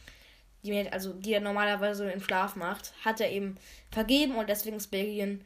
die 0.62 0.72
er, 0.72 0.92
also, 0.92 1.12
die 1.12 1.32
er 1.32 1.40
normalerweise 1.40 2.10
im 2.10 2.22
Schlaf 2.22 2.56
macht. 2.56 2.92
Hat 3.04 3.20
er 3.20 3.30
eben 3.30 3.56
vergeben 3.90 4.36
und 4.36 4.48
deswegen 4.48 4.76
ist 4.76 4.90
Belgien 4.90 5.44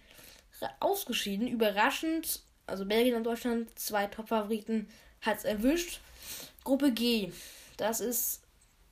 ausgeschieden. 0.81 1.48
Überraschend, 1.48 2.42
also 2.66 2.85
Belgien 2.85 3.14
und 3.14 3.24
Deutschland, 3.24 3.79
zwei 3.79 4.07
Top-Favoriten, 4.07 4.88
hat 5.22 5.38
es 5.38 5.44
erwischt. 5.44 6.00
Gruppe 6.64 6.92
G, 6.92 7.31
das 7.76 8.00
ist 8.00 8.42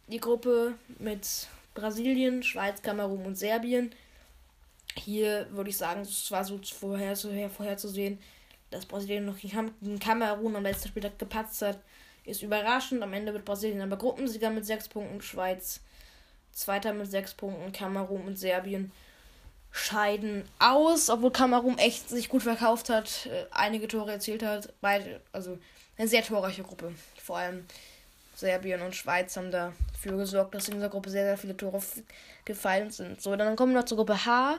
die 0.07 0.21
Gruppe 0.21 0.75
mit 0.99 1.49
Brasilien, 1.75 2.43
Schweiz, 2.43 2.83
Kamerun 2.83 3.25
und 3.27 3.37
Serbien. 3.37 3.95
Hier 4.97 5.49
würde 5.51 5.71
ich 5.71 5.77
sagen, 5.77 6.03
es 6.03 6.31
war 6.31 6.45
so 6.45 6.61
vorher, 6.63 7.17
vorherzusehen, 7.17 8.19
dass 8.71 8.87
Brasilien 8.87 9.25
noch 9.25 9.39
gegen 9.39 9.99
Kamerun 9.99 10.57
am 10.57 10.63
letzten 10.63 10.89
Spieltag 10.89 11.19
gepatzt 11.19 11.63
hat. 11.63 11.81
Ist 12.25 12.43
überraschend. 12.43 13.03
Am 13.03 13.13
Ende 13.13 13.33
wird 13.35 13.45
Brasilien 13.45 13.83
aber 13.83 13.97
Gruppensieger 13.97 14.51
mit 14.51 14.65
6 14.65 14.89
Punkten, 14.89 15.21
Schweiz 15.21 15.81
Zweiter 16.55 16.93
mit 16.93 17.11
6 17.11 17.35
Punkten, 17.35 17.73
Kamerun 17.73 18.23
und 18.23 18.39
Serbien 18.39 18.93
scheiden 19.71 20.45
aus, 20.61 21.11
obwohl 21.11 21.33
Kamerun 21.33 21.79
echt 21.79 22.09
sich 22.09 22.29
gut 22.29 22.45
verkauft 22.45 22.89
hat, 22.91 23.27
äh, 23.27 23.47
einige 23.51 23.89
Tore 23.89 24.13
erzielt 24.13 24.45
hat. 24.45 24.73
Beide, 24.81 25.21
also 25.33 25.59
eine 25.99 26.07
sehr 26.07 26.23
torreiche 26.23 26.63
Gruppe. 26.63 26.95
Vor 27.21 27.39
allem 27.39 27.67
Serbien 28.37 28.83
und 28.83 28.95
Schweiz 28.95 29.37
haben 29.37 29.51
dafür 29.51 30.17
gesorgt, 30.17 30.55
dass 30.55 30.69
in 30.69 30.75
dieser 30.75 30.89
Gruppe 30.89 31.11
sehr, 31.11 31.25
sehr 31.25 31.39
viele 31.39 31.57
Tore 31.57 31.83
gefallen 32.45 32.91
sind. 32.91 33.21
So, 33.21 33.35
dann 33.35 33.57
kommen 33.57 33.73
wir 33.73 33.81
noch 33.81 33.87
zur 33.87 33.99
Gruppe 33.99 34.25
H. 34.25 34.59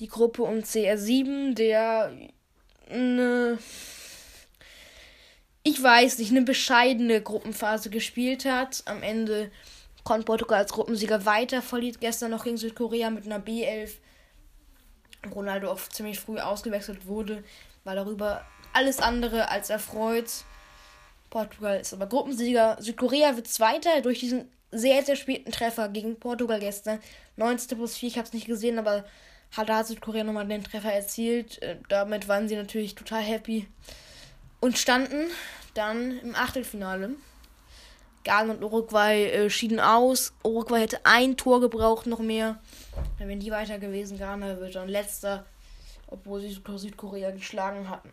Die 0.00 0.08
Gruppe 0.08 0.42
um 0.42 0.58
CR7, 0.58 1.54
der 1.54 2.12
eine, 2.88 3.58
ich 5.62 5.82
weiß 5.82 6.18
nicht, 6.18 6.30
eine 6.30 6.42
bescheidene 6.42 7.22
Gruppenphase 7.22 7.90
gespielt 7.90 8.44
hat. 8.44 8.82
Am 8.86 9.02
Ende 9.02 9.50
konnte 10.04 10.24
Portugal 10.24 10.58
als 10.58 10.72
Gruppensieger 10.72 11.24
weiter, 11.26 11.62
verliert 11.62 12.00
gestern 12.00 12.30
noch 12.30 12.44
gegen 12.44 12.56
Südkorea 12.56 13.10
mit 13.10 13.26
einer 13.26 13.40
B11. 13.40 13.92
Ronaldo 15.34 15.70
auch 15.70 15.80
ziemlich 15.80 16.20
früh 16.20 16.38
ausgewechselt 16.38 17.06
wurde, 17.06 17.42
war 17.84 17.94
darüber 17.94 18.44
alles 18.72 19.00
andere 19.00 19.48
als 19.50 19.70
erfreut. 19.70 20.30
Portugal 21.30 21.80
ist 21.80 21.92
aber 21.92 22.06
Gruppensieger. 22.06 22.76
Südkorea 22.80 23.36
wird 23.36 23.48
Zweiter 23.48 24.00
durch 24.00 24.20
diesen 24.20 24.50
sehr, 24.70 25.02
sehr 25.02 25.16
späten 25.16 25.50
Treffer 25.50 25.88
gegen 25.88 26.18
Portugal 26.18 26.60
gestern. 26.60 27.00
90. 27.36 27.76
plus 27.76 27.96
4, 27.96 28.08
ich 28.08 28.18
habe 28.18 28.26
es 28.26 28.34
nicht 28.34 28.46
gesehen, 28.46 28.78
aber 28.78 29.04
hat, 29.56 29.68
da 29.68 29.82
Südkorea 29.84 30.24
nochmal 30.24 30.46
den 30.46 30.64
Treffer 30.64 30.92
erzielt. 30.92 31.60
Äh, 31.62 31.76
damit 31.88 32.28
waren 32.28 32.48
sie 32.48 32.56
natürlich 32.56 32.94
total 32.94 33.22
happy 33.22 33.66
und 34.60 34.78
standen 34.78 35.30
dann 35.74 36.18
im 36.18 36.34
Achtelfinale. 36.34 37.10
Ghana 38.24 38.54
und 38.54 38.62
Uruguay 38.62 39.24
äh, 39.24 39.50
schieden 39.50 39.80
aus. 39.80 40.32
Uruguay 40.44 40.80
hätte 40.80 41.04
ein 41.04 41.36
Tor 41.36 41.60
gebraucht, 41.60 42.06
noch 42.06 42.18
mehr. 42.18 42.60
Wären 43.18 43.40
die 43.40 43.50
weiter 43.50 43.78
gewesen. 43.78 44.18
Ghana 44.18 44.58
wird 44.58 44.74
dann 44.74 44.88
letzter, 44.88 45.46
obwohl 46.06 46.40
sie 46.40 46.60
Südkorea 46.76 47.30
geschlagen 47.30 47.88
hatten. 47.88 48.10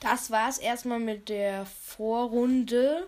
Das 0.00 0.30
war 0.32 0.48
es 0.48 0.58
erstmal 0.58 0.98
mit 0.98 1.28
der 1.28 1.64
Vorrunde, 1.64 3.06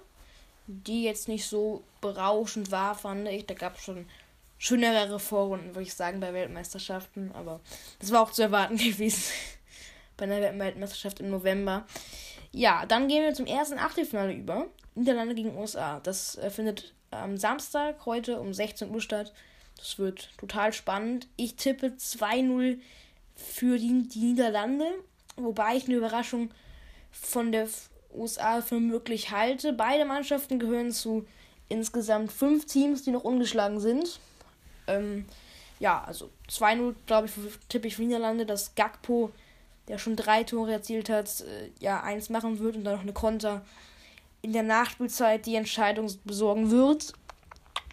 die 0.67 1.03
jetzt 1.03 1.27
nicht 1.27 1.47
so 1.47 1.83
berauschend 2.01 2.71
war, 2.71 2.95
fand 2.95 3.27
ich. 3.27 3.47
Da 3.47 3.55
gab 3.55 3.77
es 3.77 3.83
schon 3.83 4.07
schönere 4.59 5.19
Vorrunden, 5.19 5.75
würde 5.75 5.83
ich 5.83 5.95
sagen, 5.95 6.21
bei 6.21 6.33
Weltmeisterschaften. 6.33 7.33
Aber 7.35 7.61
das 7.99 8.13
war 8.13 8.23
auch 8.23 8.31
zu 8.31 8.43
erwarten 8.43 8.77
gewesen 8.79 9.25
bei 10.17 10.25
einer 10.25 10.59
Weltmeisterschaft 10.59 11.21
im 11.21 11.31
November. 11.31 11.85
Ja, 12.55 12.87
dann 12.87 13.09
gehen 13.09 13.25
wir 13.25 13.35
zum 13.35 13.47
ersten 13.47 13.81
Achtelfinale 13.81 14.33
über. 14.33 14.69
Niederlande 14.95 15.35
gegen 15.35 15.59
USA. 15.59 15.99
Das 15.99 16.37
äh, 16.37 16.51
findet 16.51 16.95
am 17.11 17.37
Samstag 17.37 18.07
heute 18.07 18.39
um 18.39 18.55
16 18.55 18.95
Uhr 18.95 19.01
statt. 19.01 19.33
Das 19.77 19.99
wird 19.99 20.31
total 20.39 20.73
spannend. 20.73 21.27
Ich 21.35 21.57
tippe 21.57 21.89
2-0 21.89 22.79
für 23.35 23.77
die, 23.77 24.07
die 24.07 24.21
Niederlande. 24.21 24.87
Wobei 25.35 25.75
ich 25.75 25.87
eine 25.87 25.97
Überraschung 25.97 26.53
von 27.11 27.51
der 27.51 27.67
USA 28.15 28.63
für 28.63 28.79
möglich 28.79 29.33
halte. 29.33 29.73
Beide 29.73 30.05
Mannschaften 30.05 30.61
gehören 30.61 30.93
zu 30.93 31.27
insgesamt 31.69 32.31
fünf 32.31 32.67
Teams, 32.67 33.03
die 33.03 33.11
noch 33.11 33.25
ungeschlagen 33.25 33.81
sind. 33.81 34.21
Ähm, 34.87 35.25
ja, 35.81 36.05
also 36.05 36.31
2-0, 36.49 36.95
glaube 37.07 37.27
ich, 37.27 37.33
tippe 37.69 37.89
ich 37.89 37.97
für 37.97 38.03
Niederlande, 38.03 38.47
dass 38.47 38.77
Gakpo, 38.77 39.33
der 39.89 39.99
schon 39.99 40.17
drei 40.17 40.45
Tore 40.45 40.73
erzielt 40.73 41.11
hat, 41.11 41.41
äh, 41.41 41.71
ja, 41.81 42.03
eins 42.03 42.31
machen 42.31 42.59
wird 42.59 42.77
und 42.77 42.85
dann 42.85 42.95
noch 42.95 43.03
eine 43.03 43.13
Konter 43.13 43.65
in 44.43 44.53
der 44.53 44.63
Nachspielzeit 44.63 45.47
die 45.47 45.55
Entscheidung 45.55 46.11
besorgen 46.25 46.71
wird. 46.71 47.13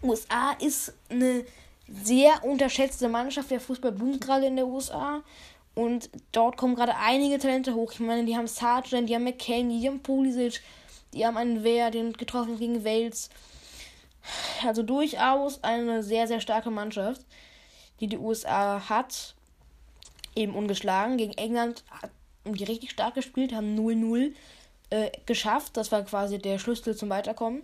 USA 0.03 0.51
ist 0.59 0.93
eine 1.09 1.45
sehr 1.87 2.43
unterschätzte 2.43 3.09
Mannschaft. 3.09 3.51
Der 3.51 3.59
Fußball 3.59 3.91
boomt 3.91 4.21
gerade 4.21 4.47
in 4.47 4.55
der 4.55 4.67
USA. 4.67 5.23
Und 5.73 6.09
dort 6.31 6.57
kommen 6.57 6.75
gerade 6.75 6.97
einige 6.97 7.39
Talente 7.39 7.73
hoch. 7.73 7.93
Ich 7.93 7.99
meine, 7.99 8.25
die 8.25 8.35
haben 8.35 8.47
Sargent, 8.47 9.07
die 9.09 9.15
haben 9.15 9.23
McCain, 9.23 9.69
die 9.69 9.87
haben 9.87 10.01
Pulisic, 10.01 10.61
die 11.13 11.25
haben 11.25 11.37
einen 11.37 11.63
Wehr, 11.63 11.91
den 11.91 12.13
getroffen 12.13 12.57
gegen 12.57 12.83
Wales. 12.83 13.29
Also 14.65 14.83
durchaus 14.83 15.63
eine 15.63 16.03
sehr, 16.03 16.27
sehr 16.27 16.41
starke 16.41 16.69
Mannschaft, 16.69 17.21
die 17.99 18.07
die 18.07 18.17
USA 18.17 18.89
hat. 18.89 19.35
Eben 20.35 20.55
ungeschlagen. 20.55 21.17
Gegen 21.17 21.33
England 21.33 21.83
haben 22.45 22.55
die 22.55 22.63
richtig 22.63 22.91
stark 22.91 23.15
gespielt, 23.15 23.53
haben 23.53 23.77
0-0 23.77 24.33
äh, 24.89 25.11
geschafft. 25.25 25.77
Das 25.77 25.91
war 25.91 26.03
quasi 26.03 26.37
der 26.37 26.59
Schlüssel 26.59 26.95
zum 26.95 27.09
Weiterkommen. 27.09 27.63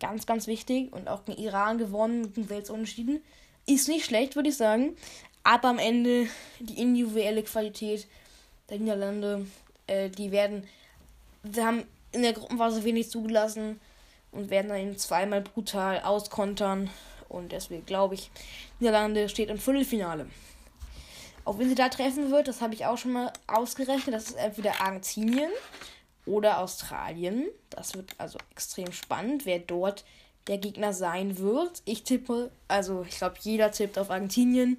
Ganz, 0.00 0.26
ganz 0.26 0.46
wichtig. 0.46 0.92
Und 0.92 1.08
auch 1.08 1.24
gegen 1.24 1.42
Iran 1.42 1.78
gewonnen, 1.78 2.32
gegen 2.32 2.50
Wales 2.50 2.70
unentschieden. 2.70 3.22
Ist 3.66 3.88
nicht 3.88 4.04
schlecht, 4.04 4.36
würde 4.36 4.48
ich 4.48 4.56
sagen. 4.56 4.96
Aber 5.44 5.68
am 5.68 5.78
Ende 5.78 6.28
die 6.60 6.80
individuelle 6.80 7.42
Qualität 7.42 8.06
der 8.70 8.78
Niederlande, 8.78 9.46
äh, 9.86 10.10
die 10.10 10.30
werden, 10.30 10.66
wir 11.42 11.66
haben 11.66 11.84
in 12.12 12.22
der 12.22 12.32
Gruppenphase 12.32 12.84
wenig 12.84 13.10
zugelassen 13.10 13.80
und 14.32 14.50
werden 14.50 14.68
dann 14.68 14.78
eben 14.78 14.98
zweimal 14.98 15.40
brutal 15.40 16.00
auskontern. 16.00 16.90
Und 17.28 17.52
deswegen 17.52 17.84
glaube 17.86 18.14
ich, 18.14 18.30
Niederlande 18.78 19.28
steht 19.28 19.50
im 19.50 19.58
Viertelfinale. 19.58 20.26
Auch 21.48 21.58
wenn 21.58 21.70
sie 21.70 21.74
da 21.74 21.88
treffen 21.88 22.30
wird, 22.30 22.46
das 22.46 22.60
habe 22.60 22.74
ich 22.74 22.84
auch 22.84 22.98
schon 22.98 23.12
mal 23.12 23.32
ausgerechnet, 23.46 24.14
das 24.14 24.24
ist 24.24 24.36
entweder 24.36 24.82
Argentinien 24.82 25.50
oder 26.26 26.58
Australien. 26.58 27.46
Das 27.70 27.94
wird 27.94 28.10
also 28.18 28.38
extrem 28.50 28.92
spannend, 28.92 29.46
wer 29.46 29.58
dort 29.58 30.04
der 30.46 30.58
Gegner 30.58 30.92
sein 30.92 31.38
wird. 31.38 31.80
Ich 31.86 32.02
tippe, 32.02 32.50
also 32.68 33.06
ich 33.08 33.16
glaube, 33.16 33.36
jeder 33.40 33.70
tippt 33.72 33.98
auf 33.98 34.10
Argentinien. 34.10 34.76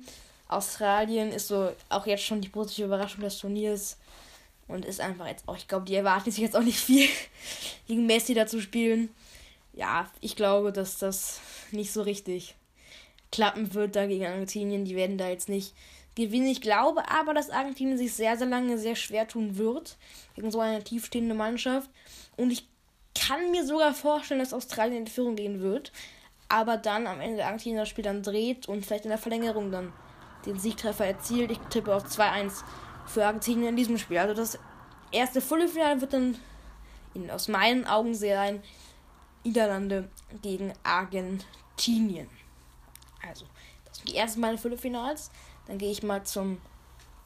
Australien 0.47 1.31
ist 1.31 1.47
so 1.47 1.71
auch 1.89 2.05
jetzt 2.05 2.23
schon 2.23 2.39
die 2.39 2.49
positive 2.49 2.85
Überraschung 2.85 3.21
des 3.21 3.39
Turniers 3.39 3.97
und 4.67 4.85
ist 4.85 5.01
einfach 5.01 5.25
jetzt 5.25 5.47
auch, 5.47 5.57
ich 5.57 5.67
glaube, 5.67 5.87
die 5.87 5.95
erwarten 5.95 6.29
sich 6.29 6.43
jetzt 6.43 6.55
auch 6.55 6.61
nicht 6.61 6.79
viel 6.79 7.09
gegen 7.87 8.05
Messi 8.05 8.35
da 8.35 8.45
zu 8.45 8.61
spielen. 8.61 9.09
Ja, 9.73 10.07
ich 10.21 10.35
glaube, 10.35 10.71
dass 10.71 10.99
das 10.99 11.39
nicht 11.71 11.91
so 11.91 12.03
richtig 12.03 12.53
klappen 13.31 13.73
wird 13.73 13.95
da 13.95 14.05
gegen 14.05 14.27
Argentinien. 14.27 14.85
Die 14.85 14.95
werden 14.95 15.17
da 15.17 15.29
jetzt 15.29 15.49
nicht 15.49 15.73
gewinnen. 16.19 16.47
Ich 16.47 16.61
glaube 16.61 17.09
aber, 17.09 17.33
dass 17.33 17.49
Argentinien 17.49 17.97
sich 17.97 18.13
sehr, 18.13 18.37
sehr 18.37 18.47
lange 18.47 18.77
sehr 18.77 18.95
schwer 18.95 19.27
tun 19.27 19.57
wird 19.57 19.97
gegen 20.35 20.51
so 20.51 20.59
eine 20.59 20.83
tiefstehende 20.83 21.35
Mannschaft. 21.35 21.89
Und 22.37 22.51
ich 22.51 22.67
kann 23.15 23.51
mir 23.51 23.65
sogar 23.65 23.93
vorstellen, 23.93 24.39
dass 24.39 24.53
Australien 24.53 25.01
in 25.01 25.07
Führung 25.07 25.35
gehen 25.35 25.61
wird. 25.61 25.91
Aber 26.47 26.77
dann 26.77 27.07
am 27.07 27.21
Ende 27.21 27.45
Argentinien 27.45 27.79
das 27.79 27.89
Spiel 27.89 28.03
dann 28.03 28.23
dreht 28.23 28.67
und 28.67 28.85
vielleicht 28.85 29.05
in 29.05 29.09
der 29.09 29.19
Verlängerung 29.19 29.71
dann 29.71 29.93
den 30.45 30.59
Siegtreffer 30.59 31.05
erzielt. 31.05 31.51
Ich 31.51 31.59
tippe 31.69 31.95
auf 31.95 32.05
2-1 32.05 32.63
für 33.05 33.25
Argentinien 33.25 33.69
in 33.69 33.75
diesem 33.75 33.97
Spiel. 33.97 34.17
Also 34.17 34.33
das 34.33 34.59
erste 35.11 35.41
Viertelfinale 35.41 36.01
wird 36.01 36.13
dann 36.13 36.37
in, 37.13 37.29
aus 37.29 37.47
meinen 37.47 37.85
Augen 37.85 38.13
sein 38.13 38.61
Niederlande 39.43 40.09
gegen 40.41 40.73
Argentinien. 40.83 42.29
Also, 43.27 43.45
das 43.85 43.97
sind 43.97 44.09
die 44.09 44.15
ersten 44.15 44.41
beiden 44.41 44.57
Viertelfinals. 44.57 45.31
Dann 45.69 45.77
gehe 45.77 45.91
ich 45.91 46.01
mal 46.01 46.23
zum, 46.23 46.59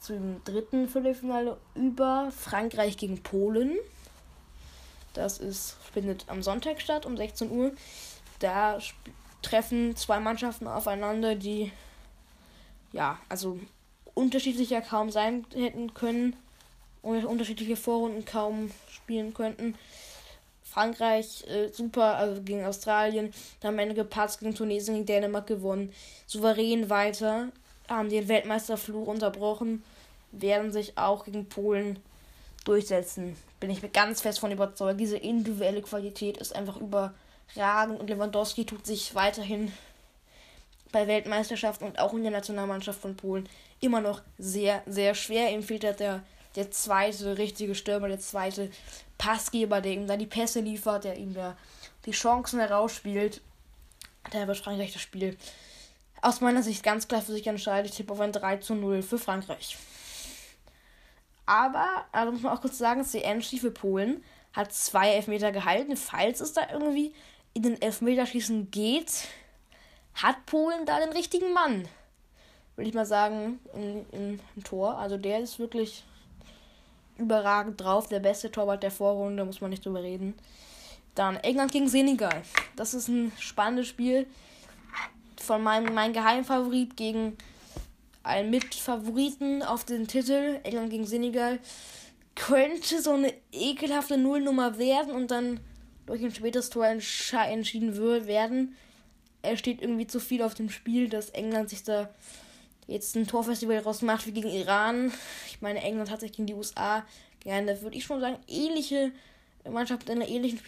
zum 0.00 0.44
dritten 0.44 0.86
Viertelfinale 0.86 1.56
über. 1.74 2.30
Frankreich 2.30 2.98
gegen 2.98 3.22
Polen. 3.22 3.72
Das 5.14 5.38
ist, 5.38 5.76
findet 5.92 6.26
am 6.28 6.42
Sonntag 6.42 6.82
statt, 6.82 7.06
um 7.06 7.16
16 7.16 7.50
Uhr. 7.50 7.72
Da 8.40 8.78
treffen 9.40 9.96
zwei 9.96 10.20
Mannschaften 10.20 10.66
aufeinander, 10.68 11.34
die 11.34 11.72
ja, 12.92 13.18
also 13.28 13.58
unterschiedlicher 14.12 14.82
kaum 14.82 15.10
sein 15.10 15.46
hätten 15.54 15.94
können 15.94 16.36
unterschiedliche 17.04 17.76
Vorrunden 17.76 18.24
kaum 18.24 18.70
spielen 18.88 19.34
könnten. 19.34 19.74
Frankreich 20.62 21.44
äh, 21.46 21.68
super, 21.68 22.16
also 22.16 22.42
gegen 22.42 22.64
Australien, 22.64 23.32
dann 23.60 23.74
am 23.74 23.78
Ende 23.78 23.94
gepatzt 23.94 24.40
gegen 24.40 24.54
Tunesien, 24.54 24.94
gegen 24.94 25.06
Dänemark 25.06 25.46
gewonnen. 25.46 25.92
Souverän 26.26 26.88
weiter, 26.90 27.48
haben 27.88 28.08
den 28.08 28.28
Weltmeisterfluch 28.28 29.06
unterbrochen, 29.06 29.82
werden 30.32 30.72
sich 30.72 30.96
auch 30.96 31.24
gegen 31.24 31.48
Polen 31.48 31.98
durchsetzen. 32.64 33.36
Bin 33.60 33.70
ich 33.70 33.82
mir 33.82 33.88
ganz 33.88 34.20
fest 34.20 34.40
von 34.40 34.50
überzeugt. 34.50 35.00
Diese 35.00 35.16
individuelle 35.16 35.82
Qualität 35.82 36.38
ist 36.38 36.54
einfach 36.54 36.76
überragend 36.76 38.00
und 38.00 38.08
Lewandowski 38.08 38.64
tut 38.64 38.86
sich 38.86 39.14
weiterhin 39.14 39.72
bei 40.92 41.06
Weltmeisterschaften 41.06 41.86
und 41.86 41.98
auch 41.98 42.14
in 42.14 42.22
der 42.22 42.32
Nationalmannschaft 42.32 43.00
von 43.00 43.16
Polen 43.16 43.48
immer 43.80 44.00
noch 44.00 44.22
sehr, 44.38 44.82
sehr 44.86 45.14
schwer. 45.14 45.52
Ihm 45.52 45.62
fehlt 45.62 45.84
halt 45.84 46.00
der, 46.00 46.22
der 46.56 46.70
zweite 46.70 47.36
richtige 47.36 47.74
Stürmer, 47.74 48.08
der 48.08 48.20
zweite 48.20 48.70
Passgeber, 49.18 49.80
der 49.80 49.92
ihm 49.92 50.06
dann 50.06 50.20
die 50.20 50.26
Pässe 50.26 50.60
liefert, 50.60 51.04
der 51.04 51.16
ihm 51.16 51.34
da 51.34 51.56
die 52.06 52.12
Chancen 52.12 52.60
herausspielt. 52.60 53.40
Der 54.32 54.46
wird 54.46 54.58
Frankreich 54.58 54.92
das 54.92 55.02
Spiel 55.02 55.36
aus 56.24 56.40
meiner 56.40 56.62
Sicht 56.62 56.82
ganz 56.82 57.06
klar 57.06 57.22
für 57.22 57.32
sich 57.32 57.46
entscheidet. 57.46 57.90
Ich 57.90 57.96
tippe 57.96 58.12
auf 58.12 58.20
ein 58.20 58.32
3 58.32 58.56
zu 58.56 58.74
0 58.74 59.02
für 59.02 59.18
Frankreich. 59.18 59.76
Aber, 61.46 62.06
also 62.12 62.32
muss 62.32 62.42
man 62.42 62.56
auch 62.56 62.62
kurz 62.62 62.78
sagen, 62.78 63.04
CN 63.04 63.42
für 63.42 63.70
Polen 63.70 64.24
hat 64.54 64.72
zwei 64.72 65.10
Elfmeter 65.10 65.52
gehalten. 65.52 65.96
Falls 65.96 66.40
es 66.40 66.54
da 66.54 66.62
irgendwie 66.72 67.12
in 67.52 67.62
den 67.62 67.80
Elfmeterschießen 67.80 68.70
geht, 68.70 69.28
hat 70.14 70.46
Polen 70.46 70.86
da 70.86 70.98
den 70.98 71.12
richtigen 71.12 71.52
Mann. 71.52 71.86
Würde 72.76 72.88
ich 72.88 72.94
mal 72.94 73.06
sagen, 73.06 73.60
in, 73.74 74.06
in, 74.12 74.40
im 74.56 74.64
Tor. 74.64 74.96
Also 74.96 75.18
der 75.18 75.40
ist 75.40 75.58
wirklich 75.58 76.04
überragend 77.18 77.80
drauf. 77.80 78.08
Der 78.08 78.20
beste 78.20 78.50
Torwart 78.50 78.82
der 78.82 78.90
Vorrunde, 78.90 79.44
muss 79.44 79.60
man 79.60 79.70
nicht 79.70 79.84
drüber 79.84 80.02
reden. 80.02 80.34
Dann 81.14 81.36
England 81.36 81.70
gegen 81.70 81.88
Senegal. 81.88 82.42
Das 82.76 82.94
ist 82.94 83.08
ein 83.08 83.30
spannendes 83.38 83.88
Spiel. 83.88 84.26
Von 85.44 85.62
meinem 85.62 85.92
mein 85.92 86.14
Geheimfavorit 86.14 86.96
gegen 86.96 87.36
einen 88.22 88.48
Mitfavoriten 88.48 89.62
auf 89.62 89.84
den 89.84 90.08
Titel. 90.08 90.58
England 90.62 90.88
gegen 90.88 91.06
Senegal. 91.06 91.58
Könnte 92.34 93.02
so 93.02 93.12
eine 93.12 93.32
ekelhafte 93.52 94.16
Nullnummer 94.16 94.78
werden 94.78 95.12
und 95.12 95.30
dann 95.30 95.60
durch 96.06 96.24
ein 96.24 96.34
spätes 96.34 96.70
Tor 96.70 96.86
entschieden 96.86 97.96
werden. 98.26 98.74
Er 99.42 99.58
steht 99.58 99.82
irgendwie 99.82 100.06
zu 100.06 100.18
viel 100.18 100.42
auf 100.42 100.54
dem 100.54 100.70
Spiel, 100.70 101.10
dass 101.10 101.28
England 101.30 101.68
sich 101.68 101.82
da 101.82 102.08
jetzt 102.86 103.14
ein 103.14 103.26
Torfestival 103.26 103.82
draus 103.82 104.00
macht 104.00 104.26
wie 104.26 104.32
gegen 104.32 104.48
Iran. 104.48 105.12
Ich 105.48 105.60
meine, 105.60 105.82
England 105.82 106.10
hat 106.10 106.20
sich 106.20 106.32
gegen 106.32 106.46
die 106.46 106.54
USA 106.54 107.04
gerne, 107.40 107.82
würde 107.82 107.98
ich 107.98 108.04
schon 108.04 108.20
sagen, 108.20 108.38
ähnliche 108.48 109.12
Mannschaft 109.70 110.08
mit 110.08 110.16
einer 110.16 110.28
ähnlichen 110.28 110.58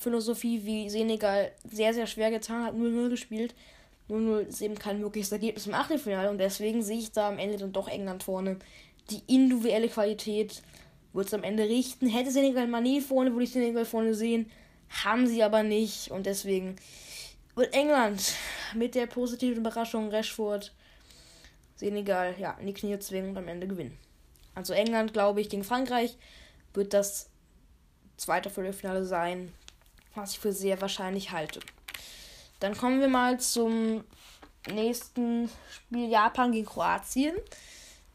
Spielphilosophie 0.00 0.64
wie 0.64 0.88
Senegal 0.88 1.52
sehr, 1.70 1.92
sehr 1.92 2.06
schwer 2.06 2.30
getan 2.30 2.64
hat, 2.64 2.74
0-0 2.74 3.10
gespielt. 3.10 3.54
0-0 4.08 4.40
ist 4.40 4.62
eben 4.62 4.78
kein 4.78 5.00
mögliches 5.00 5.30
Ergebnis 5.30 5.66
im 5.66 5.74
Achtelfinale 5.74 6.30
und 6.30 6.38
deswegen 6.38 6.82
sehe 6.82 6.98
ich 6.98 7.12
da 7.12 7.28
am 7.28 7.38
Ende 7.38 7.58
dann 7.58 7.72
doch 7.72 7.86
England 7.86 8.22
vorne. 8.22 8.58
Die 9.10 9.22
individuelle 9.26 9.88
Qualität 9.88 10.62
wird 11.12 11.26
es 11.26 11.34
am 11.34 11.42
Ende 11.42 11.64
richten. 11.64 12.08
Hätte 12.08 12.30
Senegal 12.30 12.66
Mané 12.66 13.02
vorne, 13.02 13.32
würde 13.32 13.44
ich 13.44 13.52
Senegal 13.52 13.84
vorne 13.84 14.14
sehen. 14.14 14.50
Haben 15.04 15.26
sie 15.26 15.42
aber 15.42 15.62
nicht 15.62 16.10
und 16.10 16.26
deswegen 16.26 16.76
wird 17.54 17.74
England 17.74 18.34
mit 18.74 18.94
der 18.94 19.06
positiven 19.06 19.58
Überraschung 19.58 20.08
Rashford 20.08 20.72
Senegal 21.76 22.34
ja, 22.38 22.56
in 22.58 22.66
die 22.66 22.74
Knie 22.74 22.98
zwingen 22.98 23.30
und 23.30 23.38
am 23.38 23.48
Ende 23.48 23.66
gewinnen. 23.66 23.96
Also 24.54 24.72
England, 24.72 25.12
glaube 25.12 25.40
ich, 25.40 25.48
gegen 25.48 25.62
Frankreich 25.62 26.16
wird 26.72 26.94
das 26.94 27.30
zweite 28.16 28.50
Viertelfinale 28.50 29.04
sein, 29.04 29.52
was 30.14 30.32
ich 30.32 30.38
für 30.38 30.52
sehr 30.52 30.80
wahrscheinlich 30.80 31.30
halte. 31.32 31.60
Dann 32.60 32.76
kommen 32.76 33.00
wir 33.00 33.08
mal 33.08 33.40
zum 33.40 34.04
nächsten 34.70 35.50
Spiel 35.70 36.10
Japan 36.10 36.52
gegen 36.52 36.66
Kroatien. 36.66 37.34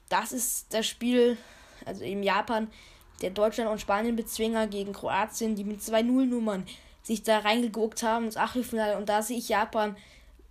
Das 0.10 0.32
ist 0.32 0.74
das 0.74 0.86
Spiel, 0.86 1.38
also 1.86 2.04
eben 2.04 2.22
Japan, 2.22 2.70
der 3.22 3.32
Deutschland 3.32 3.70
und 3.70 3.82
Spanien 3.82 4.16
Bezwinger 4.16 4.68
gegen 4.68 4.94
Kroatien, 4.94 5.56
die 5.56 5.64
mit 5.64 5.82
zwei 5.82 6.02
Nullnummern 6.02 6.66
sich 7.02 7.24
da 7.24 7.40
reingeguckt 7.40 8.04
haben 8.04 8.26
ins 8.26 8.38
Achtelfinale. 8.38 8.98
Und 8.98 9.10
da 9.10 9.22
sehe 9.22 9.38
ich 9.38 9.50
Japan 9.50 9.96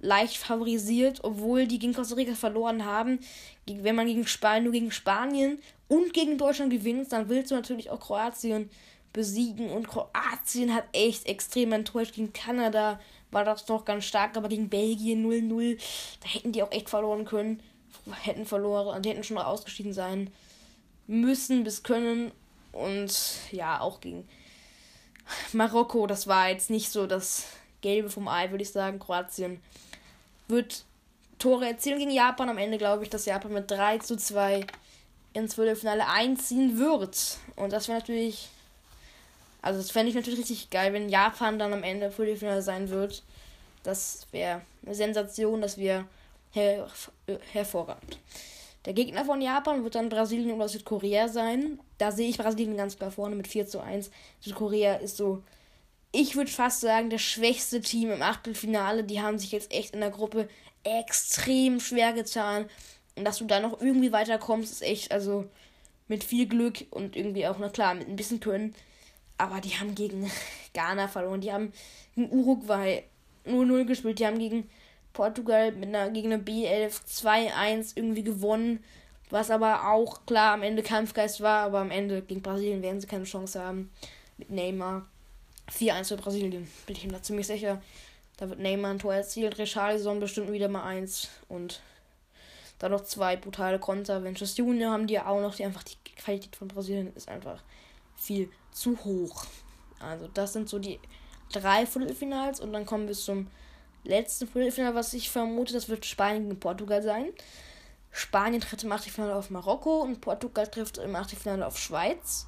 leicht 0.00 0.36
favorisiert, 0.36 1.20
obwohl 1.22 1.66
die 1.66 1.78
gegen 1.78 1.94
Costa 1.94 2.14
Rica 2.14 2.34
verloren 2.34 2.84
haben. 2.84 3.20
Wenn 3.66 3.94
man 3.94 4.06
gegen 4.06 4.26
Spanien, 4.26 4.64
nur 4.64 4.72
gegen 4.72 4.90
Spanien 4.90 5.58
und 5.88 6.12
gegen 6.12 6.38
Deutschland 6.38 6.70
gewinnt, 6.70 7.12
dann 7.12 7.28
willst 7.28 7.50
du 7.50 7.54
natürlich 7.54 7.90
auch 7.90 8.00
Kroatien 8.00 8.70
besiegen. 9.14 9.70
Und 9.70 9.88
Kroatien 9.88 10.74
hat 10.74 10.84
echt 10.92 11.26
extrem 11.26 11.72
enttäuscht. 11.72 12.14
Gegen 12.14 12.34
Kanada 12.34 13.00
war 13.30 13.44
das 13.44 13.64
doch 13.64 13.86
ganz 13.86 14.04
stark, 14.04 14.36
aber 14.36 14.48
gegen 14.48 14.68
Belgien 14.68 15.24
0-0, 15.26 15.78
da 16.20 16.28
hätten 16.28 16.52
die 16.52 16.62
auch 16.62 16.70
echt 16.70 16.90
verloren 16.90 17.24
können. 17.24 17.62
Hätten 18.22 18.44
verloren, 18.44 19.02
die 19.02 19.08
hätten 19.08 19.24
schon 19.24 19.38
ausgeschieden 19.38 19.94
sein 19.94 20.30
müssen 21.06 21.64
bis 21.64 21.82
können. 21.82 22.32
Und 22.72 23.14
ja, 23.50 23.80
auch 23.80 24.00
gegen 24.00 24.28
Marokko, 25.52 26.06
das 26.06 26.26
war 26.26 26.50
jetzt 26.50 26.68
nicht 26.68 26.90
so 26.90 27.06
das 27.06 27.46
Gelbe 27.80 28.10
vom 28.10 28.28
Ei, 28.28 28.50
würde 28.50 28.62
ich 28.62 28.72
sagen. 28.72 28.98
Kroatien 28.98 29.62
wird 30.48 30.84
Tore 31.38 31.66
erzielen 31.66 31.98
gegen 31.98 32.10
Japan. 32.10 32.48
Am 32.48 32.58
Ende 32.58 32.78
glaube 32.78 33.04
ich, 33.04 33.10
dass 33.10 33.26
Japan 33.26 33.52
mit 33.52 33.70
3 33.70 33.98
zu 33.98 34.16
2 34.16 34.66
ins 35.32 35.54
Viertelfinale 35.54 36.06
einziehen 36.08 36.78
wird. 36.78 37.38
Und 37.56 37.72
das 37.72 37.88
wäre 37.88 37.98
natürlich. 37.98 38.48
Also, 39.64 39.80
das 39.80 39.90
fände 39.90 40.10
ich 40.10 40.14
natürlich 40.14 40.40
richtig 40.40 40.68
geil, 40.68 40.92
wenn 40.92 41.08
Japan 41.08 41.58
dann 41.58 41.72
am 41.72 41.82
Ende 41.82 42.10
Viertelfinale 42.10 42.60
sein 42.60 42.90
wird. 42.90 43.22
Das 43.82 44.26
wäre 44.30 44.60
eine 44.84 44.94
Sensation, 44.94 45.62
das 45.62 45.78
wäre 45.78 46.04
her 46.52 46.86
hervorragend. 47.52 48.18
Der 48.84 48.92
Gegner 48.92 49.24
von 49.24 49.40
Japan 49.40 49.82
wird 49.82 49.94
dann 49.94 50.10
Brasilien 50.10 50.52
oder 50.52 50.68
Südkorea 50.68 51.28
sein. 51.28 51.80
Da 51.96 52.12
sehe 52.12 52.28
ich 52.28 52.36
Brasilien 52.36 52.76
ganz 52.76 52.98
klar 52.98 53.10
vorne 53.10 53.36
mit 53.36 53.48
4 53.48 53.66
zu 53.66 53.80
1. 53.80 54.10
Südkorea 54.40 54.96
ist 54.96 55.16
so, 55.16 55.42
ich 56.12 56.36
würde 56.36 56.50
fast 56.50 56.82
sagen, 56.82 57.08
das 57.08 57.22
schwächste 57.22 57.80
Team 57.80 58.10
im 58.10 58.20
Achtelfinale. 58.20 59.02
Die 59.04 59.22
haben 59.22 59.38
sich 59.38 59.52
jetzt 59.52 59.72
echt 59.72 59.94
in 59.94 60.00
der 60.00 60.10
Gruppe 60.10 60.48
extrem 60.82 61.80
schwer 61.80 62.12
getan. 62.12 62.68
Und 63.16 63.24
dass 63.24 63.38
du 63.38 63.46
da 63.46 63.60
noch 63.60 63.80
irgendwie 63.80 64.12
weiterkommst, 64.12 64.72
ist 64.72 64.82
echt, 64.82 65.10
also 65.10 65.46
mit 66.06 66.22
viel 66.22 66.46
Glück 66.46 66.84
und 66.90 67.16
irgendwie 67.16 67.46
auch, 67.46 67.56
na 67.58 67.70
klar, 67.70 67.94
mit 67.94 68.08
ein 68.08 68.16
bisschen 68.16 68.40
Können. 68.40 68.74
Aber 69.38 69.60
die 69.60 69.70
haben 69.70 69.94
gegen 69.94 70.30
Ghana 70.74 71.08
verloren. 71.08 71.40
Die 71.40 71.52
haben 71.52 71.72
gegen 72.14 72.30
Uruguay 72.30 73.04
0-0 73.46 73.84
gespielt. 73.84 74.18
Die 74.18 74.26
haben 74.26 74.38
gegen 74.38 74.68
Portugal 75.12 75.72
mit 75.72 75.88
einer, 75.88 76.10
gegen 76.10 76.32
eine 76.32 76.42
B11 76.42 77.00
2-1 77.06 77.92
irgendwie 77.96 78.24
gewonnen. 78.24 78.82
Was 79.30 79.50
aber 79.50 79.90
auch 79.90 80.26
klar 80.26 80.54
am 80.54 80.62
Ende 80.62 80.82
Kampfgeist 80.82 81.40
war, 81.40 81.64
aber 81.64 81.78
am 81.78 81.90
Ende 81.90 82.22
gegen 82.22 82.42
Brasilien 82.42 82.82
werden 82.82 83.00
sie 83.00 83.06
keine 83.06 83.24
Chance 83.24 83.60
haben. 83.62 83.90
Mit 84.36 84.50
Neymar. 84.50 85.06
4-1 85.72 86.08
für 86.08 86.16
Brasilien, 86.16 86.68
bin 86.86 86.96
ich 86.96 87.06
mir 87.06 87.12
da 87.12 87.22
ziemlich 87.22 87.46
sicher. 87.46 87.80
Da 88.36 88.48
wird 88.48 88.58
Neymar 88.58 88.90
ein 88.90 88.98
Tor 88.98 89.14
erzielt, 89.14 89.58
Richarlison 89.58 90.20
bestimmt 90.20 90.52
wieder 90.52 90.68
mal 90.68 90.82
eins 90.82 91.28
und 91.48 91.80
dann 92.78 92.90
noch 92.92 93.04
zwei 93.04 93.36
brutale 93.36 93.78
Konter. 93.78 94.22
Ventures 94.24 94.56
Junior 94.56 94.92
haben 94.92 95.06
die 95.06 95.18
auch 95.20 95.40
noch, 95.40 95.54
die 95.54 95.64
einfach 95.64 95.84
die 95.84 95.96
Qualität 96.16 96.56
von 96.56 96.68
Brasilien 96.68 97.14
ist 97.14 97.28
einfach 97.28 97.62
viel 98.16 98.50
zu 98.74 98.98
hoch. 99.04 99.46
Also 100.00 100.28
das 100.34 100.52
sind 100.52 100.68
so 100.68 100.78
die 100.78 101.00
drei 101.52 101.86
Viertelfinals 101.86 102.60
und 102.60 102.72
dann 102.72 102.84
kommen 102.84 103.06
wir 103.08 103.14
zum 103.14 103.48
letzten 104.02 104.46
Viertelfinale, 104.46 104.94
was 104.94 105.14
ich 105.14 105.30
vermute, 105.30 105.72
das 105.72 105.88
wird 105.88 106.04
Spanien 106.04 106.48
gegen 106.48 106.60
Portugal 106.60 107.02
sein. 107.02 107.32
Spanien 108.10 108.60
trifft 108.60 108.84
im 108.84 108.92
Achtelfinale 108.92 109.34
auf 109.34 109.50
Marokko 109.50 110.02
und 110.02 110.20
Portugal 110.20 110.66
trifft 110.66 110.98
im 110.98 111.16
Achtelfinale 111.16 111.66
auf 111.66 111.78
Schweiz. 111.78 112.46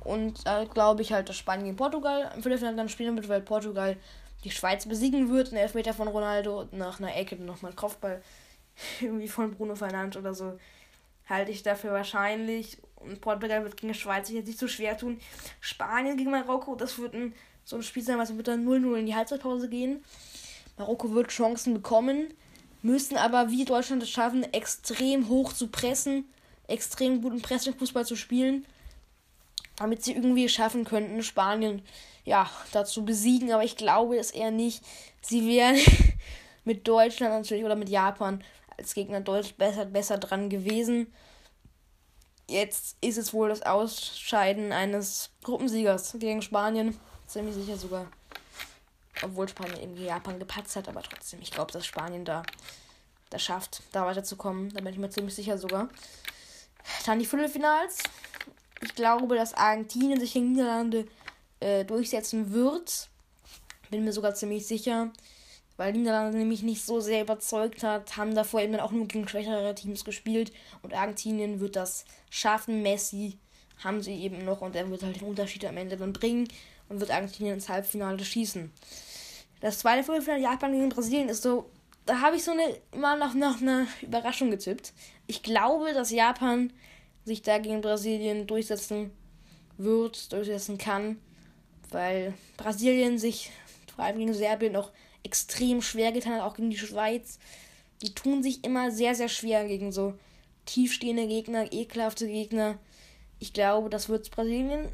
Und 0.00 0.46
da 0.46 0.62
äh, 0.62 0.66
glaube 0.66 1.02
ich 1.02 1.12
halt, 1.12 1.28
dass 1.28 1.36
Spanien 1.36 1.66
gegen 1.66 1.76
Portugal 1.76 2.30
im 2.34 2.42
Viertelfinale 2.42 2.76
dann 2.76 2.88
spielen 2.88 3.16
wird, 3.16 3.28
weil 3.28 3.40
Portugal 3.40 3.96
die 4.44 4.50
Schweiz 4.50 4.86
besiegen 4.86 5.30
wird. 5.30 5.52
Ein 5.52 5.56
Elfmeter 5.56 5.94
von 5.94 6.08
Ronaldo 6.08 6.68
nach 6.70 7.00
einer 7.00 7.16
Ecke 7.16 7.36
nochmal 7.36 7.72
Kopfball 7.72 8.22
irgendwie 9.00 9.28
von 9.28 9.54
Bruno 9.54 9.74
Fernandes 9.74 10.20
oder 10.20 10.34
so. 10.34 10.58
Halte 11.28 11.50
ich 11.50 11.62
dafür 11.62 11.92
wahrscheinlich. 11.92 12.78
Und 13.00 13.20
Portugal 13.20 13.64
wird 13.64 13.76
gegen 13.76 13.92
die 13.92 13.98
Schweiz 13.98 14.26
sich 14.26 14.36
jetzt 14.36 14.46
nicht 14.46 14.58
so 14.58 14.68
schwer 14.68 14.96
tun. 14.96 15.20
Spanien 15.60 16.16
gegen 16.16 16.30
Marokko, 16.30 16.74
das 16.74 16.98
wird 16.98 17.14
ein, 17.14 17.34
so 17.64 17.76
ein 17.76 17.82
Spiel 17.82 18.02
sein, 18.02 18.18
was 18.18 18.36
wird 18.36 18.48
dann 18.48 18.66
0-0 18.66 18.96
in 18.96 19.06
die 19.06 19.14
Halbzeitpause 19.14 19.68
gehen. 19.68 20.04
Marokko 20.76 21.12
wird 21.12 21.28
Chancen 21.28 21.74
bekommen, 21.74 22.34
müssen 22.82 23.16
aber 23.16 23.50
wie 23.50 23.64
Deutschland 23.64 24.02
es 24.02 24.10
schaffen, 24.10 24.44
extrem 24.52 25.28
hoch 25.28 25.52
zu 25.52 25.68
pressen, 25.68 26.24
extrem 26.66 27.22
guten 27.22 27.42
Pressing-Fußball 27.42 28.06
zu 28.06 28.16
spielen, 28.16 28.66
damit 29.76 30.02
sie 30.04 30.12
irgendwie 30.12 30.48
schaffen 30.48 30.84
könnten, 30.84 31.22
Spanien 31.22 31.82
ja, 32.24 32.48
dazu 32.72 33.04
besiegen. 33.04 33.52
Aber 33.52 33.64
ich 33.64 33.76
glaube 33.76 34.16
es 34.16 34.30
eher 34.30 34.50
nicht. 34.50 34.84
Sie 35.20 35.46
wären 35.48 35.76
mit 36.64 36.86
Deutschland 36.86 37.32
natürlich 37.32 37.64
oder 37.64 37.76
mit 37.76 37.88
Japan 37.88 38.42
als 38.76 38.94
Gegner 38.94 39.20
deutlich 39.20 39.56
besser, 39.56 39.84
besser 39.86 40.18
dran 40.18 40.48
gewesen. 40.50 41.08
Jetzt 42.48 42.96
ist 43.02 43.18
es 43.18 43.34
wohl 43.34 43.50
das 43.50 43.62
Ausscheiden 43.62 44.72
eines 44.72 45.30
Gruppensiegers 45.42 46.16
gegen 46.18 46.40
Spanien. 46.40 46.98
Ziemlich 47.26 47.54
sicher 47.54 47.76
sogar. 47.76 48.06
Obwohl 49.22 49.48
Spanien 49.48 49.82
eben 49.82 49.96
Japan 50.02 50.38
gepatzt 50.38 50.74
hat, 50.74 50.88
aber 50.88 51.02
trotzdem, 51.02 51.42
ich 51.42 51.50
glaube, 51.50 51.72
dass 51.72 51.84
Spanien 51.84 52.24
da 52.24 52.42
das 53.28 53.42
schafft, 53.42 53.82
da 53.92 54.06
weiterzukommen. 54.06 54.70
Da 54.70 54.80
bin 54.80 54.94
ich 54.94 54.98
mir 54.98 55.10
ziemlich 55.10 55.34
sicher 55.34 55.58
sogar. 55.58 55.90
Dann 57.04 57.18
die 57.18 57.26
Viertelfinals. 57.26 57.98
Ich 58.80 58.94
glaube, 58.94 59.36
dass 59.36 59.52
Argentinien 59.52 60.18
sich 60.18 60.34
in 60.34 60.52
Niederlande 60.52 61.06
äh, 61.60 61.84
durchsetzen 61.84 62.52
wird. 62.52 63.10
Bin 63.90 64.04
mir 64.04 64.12
sogar 64.12 64.34
ziemlich 64.34 64.66
sicher. 64.66 65.12
Weil 65.78 65.92
Niederlande 65.92 66.36
nämlich 66.36 66.62
nicht 66.64 66.84
so 66.84 66.98
sehr 66.98 67.22
überzeugt 67.22 67.84
hat, 67.84 68.16
haben 68.16 68.34
davor 68.34 68.60
eben 68.60 68.74
auch 68.80 68.90
nur 68.90 69.06
gegen 69.06 69.28
schwächere 69.28 69.74
Teams 69.76 70.04
gespielt. 70.04 70.52
Und 70.82 70.92
Argentinien 70.92 71.60
wird 71.60 71.76
das 71.76 72.04
schaffen. 72.30 72.82
Messi 72.82 73.38
haben 73.82 74.02
sie 74.02 74.14
eben 74.14 74.44
noch 74.44 74.60
und 74.60 74.74
er 74.74 74.90
wird 74.90 75.04
halt 75.04 75.20
den 75.20 75.28
Unterschied 75.28 75.64
am 75.64 75.76
Ende 75.76 75.96
dann 75.96 76.12
bringen 76.12 76.48
und 76.88 76.98
wird 76.98 77.12
Argentinien 77.12 77.54
ins 77.54 77.68
Halbfinale 77.68 78.24
schießen. 78.24 78.72
Das 79.60 79.78
zweite 79.78 80.02
Viertelfinale 80.02 80.42
Japan 80.42 80.72
gegen 80.72 80.88
Brasilien 80.88 81.28
ist 81.28 81.44
so, 81.44 81.70
da 82.06 82.22
habe 82.22 82.34
ich 82.34 82.42
so 82.42 82.50
eine 82.50 82.76
immer 82.90 83.16
noch 83.16 83.34
nach 83.34 83.62
einer 83.62 83.86
Überraschung 84.02 84.50
getippt. 84.50 84.92
Ich 85.28 85.44
glaube, 85.44 85.92
dass 85.94 86.10
Japan 86.10 86.72
sich 87.24 87.42
da 87.42 87.58
gegen 87.58 87.82
Brasilien 87.82 88.48
durchsetzen 88.48 89.12
wird, 89.76 90.32
durchsetzen 90.32 90.76
kann, 90.76 91.18
weil 91.90 92.34
Brasilien 92.56 93.16
sich 93.18 93.52
vor 93.94 94.04
allem 94.04 94.18
gegen 94.18 94.34
Serbien 94.34 94.74
auch 94.74 94.90
extrem 95.22 95.82
schwer 95.82 96.12
getan 96.12 96.34
hat, 96.34 96.42
auch 96.42 96.54
gegen 96.54 96.70
die 96.70 96.78
Schweiz. 96.78 97.38
Die 98.02 98.14
tun 98.14 98.42
sich 98.42 98.64
immer 98.64 98.90
sehr, 98.90 99.14
sehr 99.14 99.28
schwer 99.28 99.66
gegen 99.66 99.92
so 99.92 100.14
tiefstehende 100.66 101.26
Gegner, 101.26 101.72
ekelhafte 101.72 102.26
Gegner. 102.26 102.78
Ich 103.40 103.52
glaube, 103.52 103.90
das 103.90 104.08
wird 104.08 104.30
Brasilien. 104.30 104.88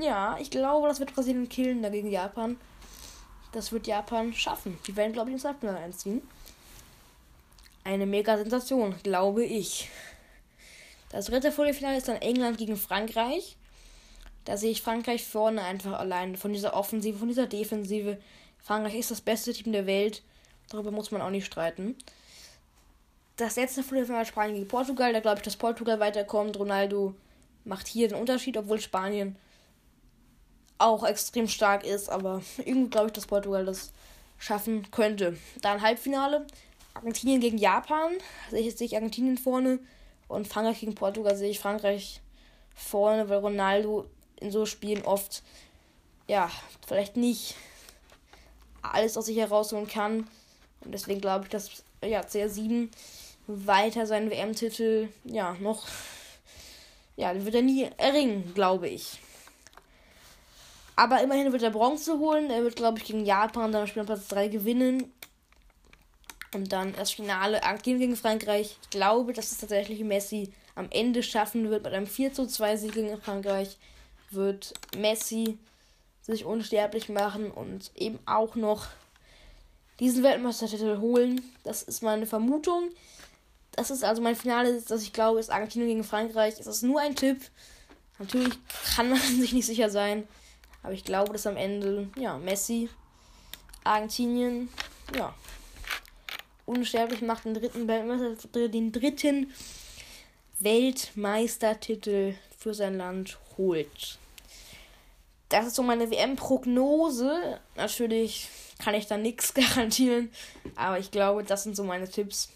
Ja, 0.00 0.36
ich 0.40 0.50
glaube, 0.50 0.88
das 0.88 1.00
wird 1.00 1.14
Brasilien 1.14 1.48
killen 1.48 1.82
dagegen 1.82 2.10
Japan. 2.10 2.56
Das 3.52 3.72
wird 3.72 3.86
Japan 3.86 4.34
schaffen. 4.34 4.78
Die 4.86 4.96
werden, 4.96 5.12
glaube 5.12 5.30
ich, 5.30 5.34
ins 5.34 5.44
Halbfinale 5.44 5.78
einziehen. 5.78 6.22
Eine 7.84 8.06
mega 8.06 8.36
Sensation, 8.36 8.94
glaube 9.02 9.44
ich. 9.44 9.88
Das 11.10 11.26
dritte 11.26 11.52
Viertelfinale 11.52 11.96
ist 11.96 12.08
dann 12.08 12.20
England 12.20 12.58
gegen 12.58 12.76
Frankreich. 12.76 13.56
Da 14.44 14.56
sehe 14.56 14.72
ich 14.72 14.82
Frankreich 14.82 15.24
vorne 15.24 15.62
einfach 15.62 15.98
allein. 15.98 16.36
Von 16.36 16.52
dieser 16.52 16.74
Offensive, 16.74 17.18
von 17.18 17.28
dieser 17.28 17.46
Defensive. 17.46 18.18
Frankreich 18.66 18.96
ist 18.96 19.12
das 19.12 19.20
beste 19.20 19.52
Team 19.52 19.72
der 19.72 19.86
Welt. 19.86 20.24
Darüber 20.70 20.90
muss 20.90 21.12
man 21.12 21.22
auch 21.22 21.30
nicht 21.30 21.46
streiten. 21.46 21.94
Das 23.36 23.54
letzte 23.54 23.84
Viertelfinale 23.84 24.26
Spanien 24.26 24.56
gegen 24.56 24.66
Portugal. 24.66 25.12
Da 25.12 25.20
glaube 25.20 25.36
ich, 25.36 25.44
dass 25.44 25.56
Portugal 25.56 26.00
weiterkommt. 26.00 26.58
Ronaldo 26.58 27.14
macht 27.64 27.86
hier 27.86 28.08
den 28.08 28.18
Unterschied, 28.18 28.56
obwohl 28.56 28.80
Spanien 28.80 29.36
auch 30.78 31.04
extrem 31.04 31.46
stark 31.46 31.84
ist, 31.84 32.08
aber 32.10 32.42
irgendwie 32.58 32.90
glaube 32.90 33.06
ich, 33.06 33.12
dass 33.12 33.26
Portugal 33.26 33.64
das 33.64 33.92
schaffen 34.36 34.90
könnte. 34.90 35.38
Dann 35.62 35.80
Halbfinale. 35.80 36.44
Argentinien 36.94 37.40
gegen 37.40 37.58
Japan. 37.58 38.14
Sehe 38.50 38.66
ich, 38.66 38.74
sehe 38.74 38.88
ich 38.88 38.96
Argentinien 38.96 39.38
vorne. 39.38 39.78
Und 40.26 40.48
Frankreich 40.48 40.80
gegen 40.80 40.96
Portugal 40.96 41.36
sehe 41.36 41.50
ich 41.50 41.60
Frankreich 41.60 42.20
vorne, 42.74 43.28
weil 43.28 43.38
Ronaldo 43.38 44.06
in 44.40 44.50
so 44.50 44.66
Spielen 44.66 45.04
oft, 45.04 45.44
ja, 46.26 46.50
vielleicht 46.84 47.16
nicht 47.16 47.54
alles 48.90 49.16
aus 49.16 49.26
sich 49.26 49.38
herausholen 49.38 49.88
kann. 49.88 50.26
Und 50.80 50.92
deswegen 50.92 51.20
glaube 51.20 51.44
ich, 51.44 51.50
dass 51.50 51.82
ja, 52.04 52.20
CR7 52.20 52.88
weiter 53.46 54.06
seinen 54.06 54.30
WM-Titel, 54.30 55.08
ja, 55.24 55.54
noch, 55.60 55.86
ja, 57.16 57.32
den 57.32 57.44
wird 57.44 57.54
er 57.54 57.62
nie 57.62 57.88
erringen, 57.96 58.52
glaube 58.54 58.88
ich. 58.88 59.18
Aber 60.96 61.22
immerhin 61.22 61.52
wird 61.52 61.62
er 61.62 61.70
Bronze 61.70 62.18
holen. 62.18 62.50
Er 62.50 62.62
wird, 62.62 62.76
glaube 62.76 62.98
ich, 62.98 63.04
gegen 63.04 63.26
Japan 63.26 63.70
dann 63.70 63.86
Spiel 63.86 64.04
Platz 64.04 64.28
3 64.28 64.48
gewinnen. 64.48 65.12
Und 66.54 66.72
dann 66.72 66.94
das 66.94 67.10
Finale 67.10 67.62
Argentinien 67.62 68.00
gegen 68.00 68.16
Frankreich. 68.16 68.78
Ich 68.82 68.90
glaube, 68.90 69.34
dass 69.34 69.52
es 69.52 69.58
tatsächlich 69.58 70.00
Messi 70.00 70.52
am 70.74 70.88
Ende 70.90 71.22
schaffen 71.22 71.68
wird. 71.68 71.84
Mit 71.84 71.92
einem 71.92 72.06
4 72.06 72.32
zu 72.32 72.46
2 72.46 72.76
Sieg 72.76 72.94
gegen 72.94 73.20
Frankreich 73.20 73.76
wird 74.30 74.72
Messi 74.96 75.58
sich 76.26 76.44
unsterblich 76.44 77.08
machen 77.08 77.50
und 77.50 77.92
eben 77.94 78.18
auch 78.26 78.56
noch 78.56 78.88
diesen 80.00 80.24
Weltmeistertitel 80.24 80.98
holen. 80.98 81.40
Das 81.62 81.82
ist 81.82 82.02
meine 82.02 82.26
Vermutung. 82.26 82.90
Das 83.72 83.90
ist 83.90 84.02
also 84.02 84.22
mein 84.22 84.36
Finale, 84.36 84.80
dass 84.80 85.02
ich 85.02 85.12
glaube, 85.12 85.38
ist 85.38 85.50
Argentinien 85.50 85.88
gegen 85.88 86.04
Frankreich. 86.04 86.58
Es 86.58 86.66
ist 86.66 86.82
nur 86.82 87.00
ein 87.00 87.14
Tipp. 87.14 87.40
Natürlich 88.18 88.54
kann 88.96 89.10
man 89.10 89.18
sich 89.40 89.52
nicht 89.52 89.66
sicher 89.66 89.88
sein. 89.88 90.26
Aber 90.82 90.92
ich 90.92 91.04
glaube, 91.04 91.32
dass 91.32 91.46
am 91.46 91.56
Ende, 91.56 92.08
ja, 92.18 92.38
Messi, 92.38 92.88
Argentinien, 93.84 94.68
ja, 95.16 95.34
unsterblich 96.64 97.22
macht, 97.22 97.44
den 97.44 97.54
dritten 97.54 97.86
Weltmeister, 97.86 98.68
den 98.68 98.92
dritten 98.92 99.52
Weltmeistertitel 100.58 102.34
für 102.58 102.74
sein 102.74 102.98
Land 102.98 103.38
holt. 103.56 104.18
Das 105.48 105.66
ist 105.66 105.76
so 105.76 105.82
meine 105.82 106.10
WM-Prognose. 106.10 107.60
Natürlich 107.76 108.48
kann 108.78 108.94
ich 108.94 109.06
da 109.06 109.16
nichts 109.16 109.54
garantieren, 109.54 110.30
aber 110.74 110.98
ich 110.98 111.10
glaube, 111.10 111.44
das 111.44 111.62
sind 111.62 111.76
so 111.76 111.84
meine 111.84 112.08
Tipps. 112.08 112.50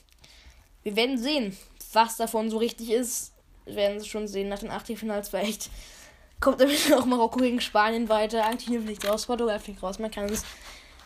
Wir 0.82 0.96
werden 0.96 1.18
sehen, 1.18 1.56
was 1.92 2.16
davon 2.16 2.50
so 2.50 2.58
richtig 2.58 2.90
ist. 2.90 3.32
Wir 3.66 3.76
werden 3.76 3.98
es 3.98 4.06
schon 4.06 4.26
sehen 4.26 4.48
nach 4.48 4.58
den 4.58 4.70
Achtelfinals 4.70 5.28
vielleicht 5.28 5.70
kommt 6.40 6.60
damit 6.60 6.92
auch 6.92 7.04
Marokko 7.04 7.38
gegen 7.38 7.60
Spanien 7.60 8.08
weiter. 8.08 8.44
Argentinien 8.44 8.84
fliegt 8.84 9.06
raus, 9.06 9.26
Portugal 9.26 9.60
fliegt 9.60 9.82
raus. 9.82 9.98
Man 9.98 10.10
kann 10.10 10.24
es 10.24 10.44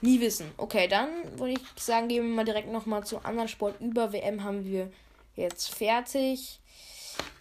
nie 0.00 0.20
wissen. 0.20 0.50
Okay, 0.56 0.88
dann 0.88 1.08
würde 1.38 1.54
ich 1.54 1.82
sagen, 1.82 2.08
gehen 2.08 2.26
wir 2.26 2.34
mal 2.34 2.44
direkt 2.44 2.70
nochmal 2.70 3.04
zu 3.04 3.18
anderen 3.24 3.48
Sport 3.48 3.80
über. 3.80 4.12
WM 4.12 4.44
haben 4.44 4.64
wir 4.64 4.90
jetzt 5.36 5.74
fertig. 5.74 6.60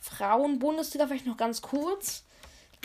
Frauen-Bundesliga 0.01 1.08
vielleicht 1.08 1.25
noch 1.25 1.38
ganz 1.38 1.62
kurz. 1.62 2.23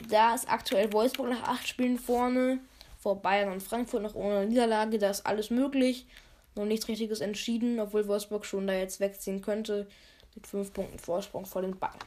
Da 0.08 0.34
ist 0.34 0.48
aktuell 0.48 0.92
Wolfsburg 0.92 1.30
nach 1.30 1.42
acht 1.42 1.66
Spielen 1.66 1.98
vorne. 1.98 2.60
Vor 2.98 3.22
Bayern 3.22 3.52
und 3.52 3.62
Frankfurt 3.62 4.02
noch 4.02 4.14
ohne 4.14 4.46
Niederlage. 4.46 4.98
Da 4.98 5.10
ist 5.10 5.26
alles 5.26 5.50
möglich. 5.50 6.06
Noch 6.54 6.64
nichts 6.64 6.88
Richtiges 6.88 7.20
entschieden, 7.20 7.78
obwohl 7.78 8.08
Wolfsburg 8.08 8.44
schon 8.44 8.66
da 8.66 8.74
jetzt 8.74 9.00
wegziehen 9.00 9.42
könnte. 9.42 9.86
Mit 10.34 10.46
fünf 10.46 10.72
Punkten 10.72 10.98
Vorsprung 10.98 11.46
vor 11.46 11.62
den 11.62 11.78
Bayern 11.78 11.98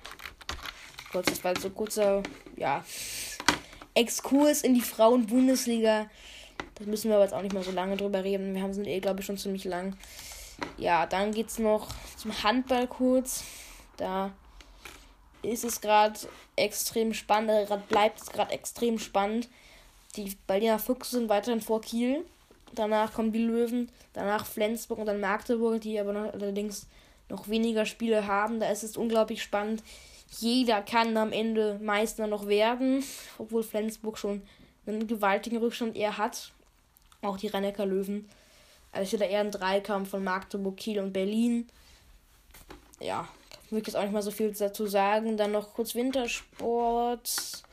kurz, 1.11 1.27
das 1.27 1.43
war 1.43 1.59
so 1.59 1.69
kurzer, 1.69 2.23
ja, 2.55 2.83
Exkurs 3.93 4.61
in 4.61 4.73
die 4.73 4.81
Frauen-Bundesliga. 4.81 6.09
Das 6.75 6.87
müssen 6.87 7.09
wir 7.09 7.15
aber 7.15 7.25
jetzt 7.25 7.33
auch 7.33 7.41
nicht 7.41 7.53
mehr 7.53 7.63
so 7.63 7.71
lange 7.71 7.97
drüber 7.97 8.23
reden. 8.23 8.55
Wir 8.55 8.61
haben 8.61 8.73
sind 8.73 8.87
eh, 8.87 8.99
glaube 8.99 9.19
ich, 9.19 9.25
schon 9.25 9.37
ziemlich 9.37 9.65
lang. 9.65 9.95
Ja, 10.77 11.05
dann 11.05 11.31
geht 11.31 11.49
es 11.49 11.59
noch 11.59 11.89
zum 12.15 12.43
Handball 12.43 12.87
kurz. 12.87 13.43
Da 13.97 14.31
ist 15.43 15.63
es 15.63 15.81
gerade 15.81 16.19
extrem 16.55 17.13
spannend, 17.13 17.67
gerade 17.67 17.83
bleibt 17.87 18.21
es 18.21 18.27
gerade 18.27 18.51
extrem 18.51 18.99
spannend. 18.99 19.49
Die 20.15 20.37
Berliner 20.47 20.79
Füchse 20.79 21.17
sind 21.17 21.29
weiterhin 21.29 21.61
vor 21.61 21.81
Kiel. 21.81 22.25
Danach 22.73 23.13
kommen 23.13 23.31
die 23.31 23.43
Löwen, 23.43 23.91
danach 24.13 24.45
Flensburg 24.45 24.99
und 24.99 25.05
dann 25.05 25.19
Magdeburg, 25.19 25.81
die 25.81 25.99
aber 25.99 26.13
noch, 26.13 26.33
allerdings 26.33 26.87
noch 27.27 27.49
weniger 27.49 27.85
Spiele 27.85 28.27
haben. 28.27 28.59
Da 28.59 28.69
ist 28.69 28.83
es 28.83 28.95
unglaublich 28.95 29.41
spannend, 29.43 29.83
jeder 30.39 30.81
kann 30.81 31.17
am 31.17 31.33
Ende 31.33 31.77
Meister 31.81 32.27
noch 32.27 32.47
werden, 32.47 33.03
obwohl 33.37 33.63
Flensburg 33.63 34.17
schon 34.17 34.41
einen 34.85 35.07
gewaltigen 35.07 35.57
Rückstand 35.57 35.95
eher 35.95 36.17
hat. 36.17 36.51
Auch 37.21 37.37
die 37.37 37.47
rhein 37.47 37.71
Löwen. 37.77 38.29
Also 38.91 39.03
ich 39.03 39.13
hätte 39.13 39.31
eher 39.31 39.41
einen 39.41 39.51
Dreikampf 39.51 40.09
von 40.09 40.23
Magdeburg, 40.23 40.77
Kiel 40.77 40.99
und 40.99 41.13
Berlin. 41.13 41.67
ja, 42.99 43.27
will 43.71 43.79
jetzt 43.79 43.95
auch 43.95 44.03
nicht 44.03 44.13
mal 44.13 44.21
so 44.21 44.31
viel 44.31 44.51
dazu 44.51 44.87
sagen. 44.87 45.37
Dann 45.37 45.51
noch 45.51 45.73
kurz 45.73 45.95
Wintersport. 45.95 47.63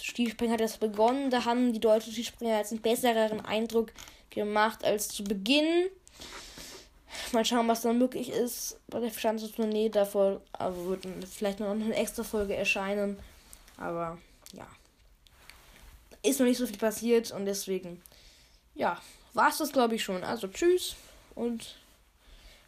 Skispringer 0.00 0.54
hat 0.54 0.60
jetzt 0.60 0.80
begonnen. 0.80 1.30
Da 1.30 1.44
haben 1.44 1.72
die 1.72 1.80
deutschen 1.80 2.12
Skispringer 2.12 2.58
jetzt 2.58 2.72
einen 2.72 2.82
besseren 2.82 3.44
Eindruck 3.44 3.92
gemacht 4.30 4.84
als 4.84 5.08
zu 5.08 5.24
Beginn. 5.24 5.86
Mal 7.32 7.44
schauen, 7.44 7.68
was 7.68 7.82
dann 7.82 7.98
möglich 7.98 8.30
ist 8.30 8.78
bei 8.88 9.00
der 9.00 9.10
Schanzentournee. 9.10 9.88
Davor 9.88 10.40
aber 10.52 10.86
wird 10.86 11.06
vielleicht 11.28 11.60
noch 11.60 11.70
eine 11.70 11.94
extra 11.94 12.22
Folge 12.22 12.54
erscheinen. 12.54 13.18
Aber 13.76 14.18
ja. 14.52 14.66
Ist 16.22 16.40
noch 16.40 16.46
nicht 16.46 16.58
so 16.58 16.66
viel 16.66 16.78
passiert 16.78 17.30
und 17.30 17.46
deswegen, 17.46 18.02
ja, 18.74 19.00
war 19.34 19.50
es 19.50 19.58
das 19.58 19.72
glaube 19.72 19.94
ich 19.94 20.02
schon. 20.02 20.24
Also 20.24 20.48
tschüss 20.48 20.96
und 21.34 21.76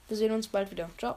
wir 0.09 0.17
sehen 0.17 0.33
uns 0.33 0.49
bald 0.49 0.71
wieder. 0.71 0.89
Ciao. 0.99 1.17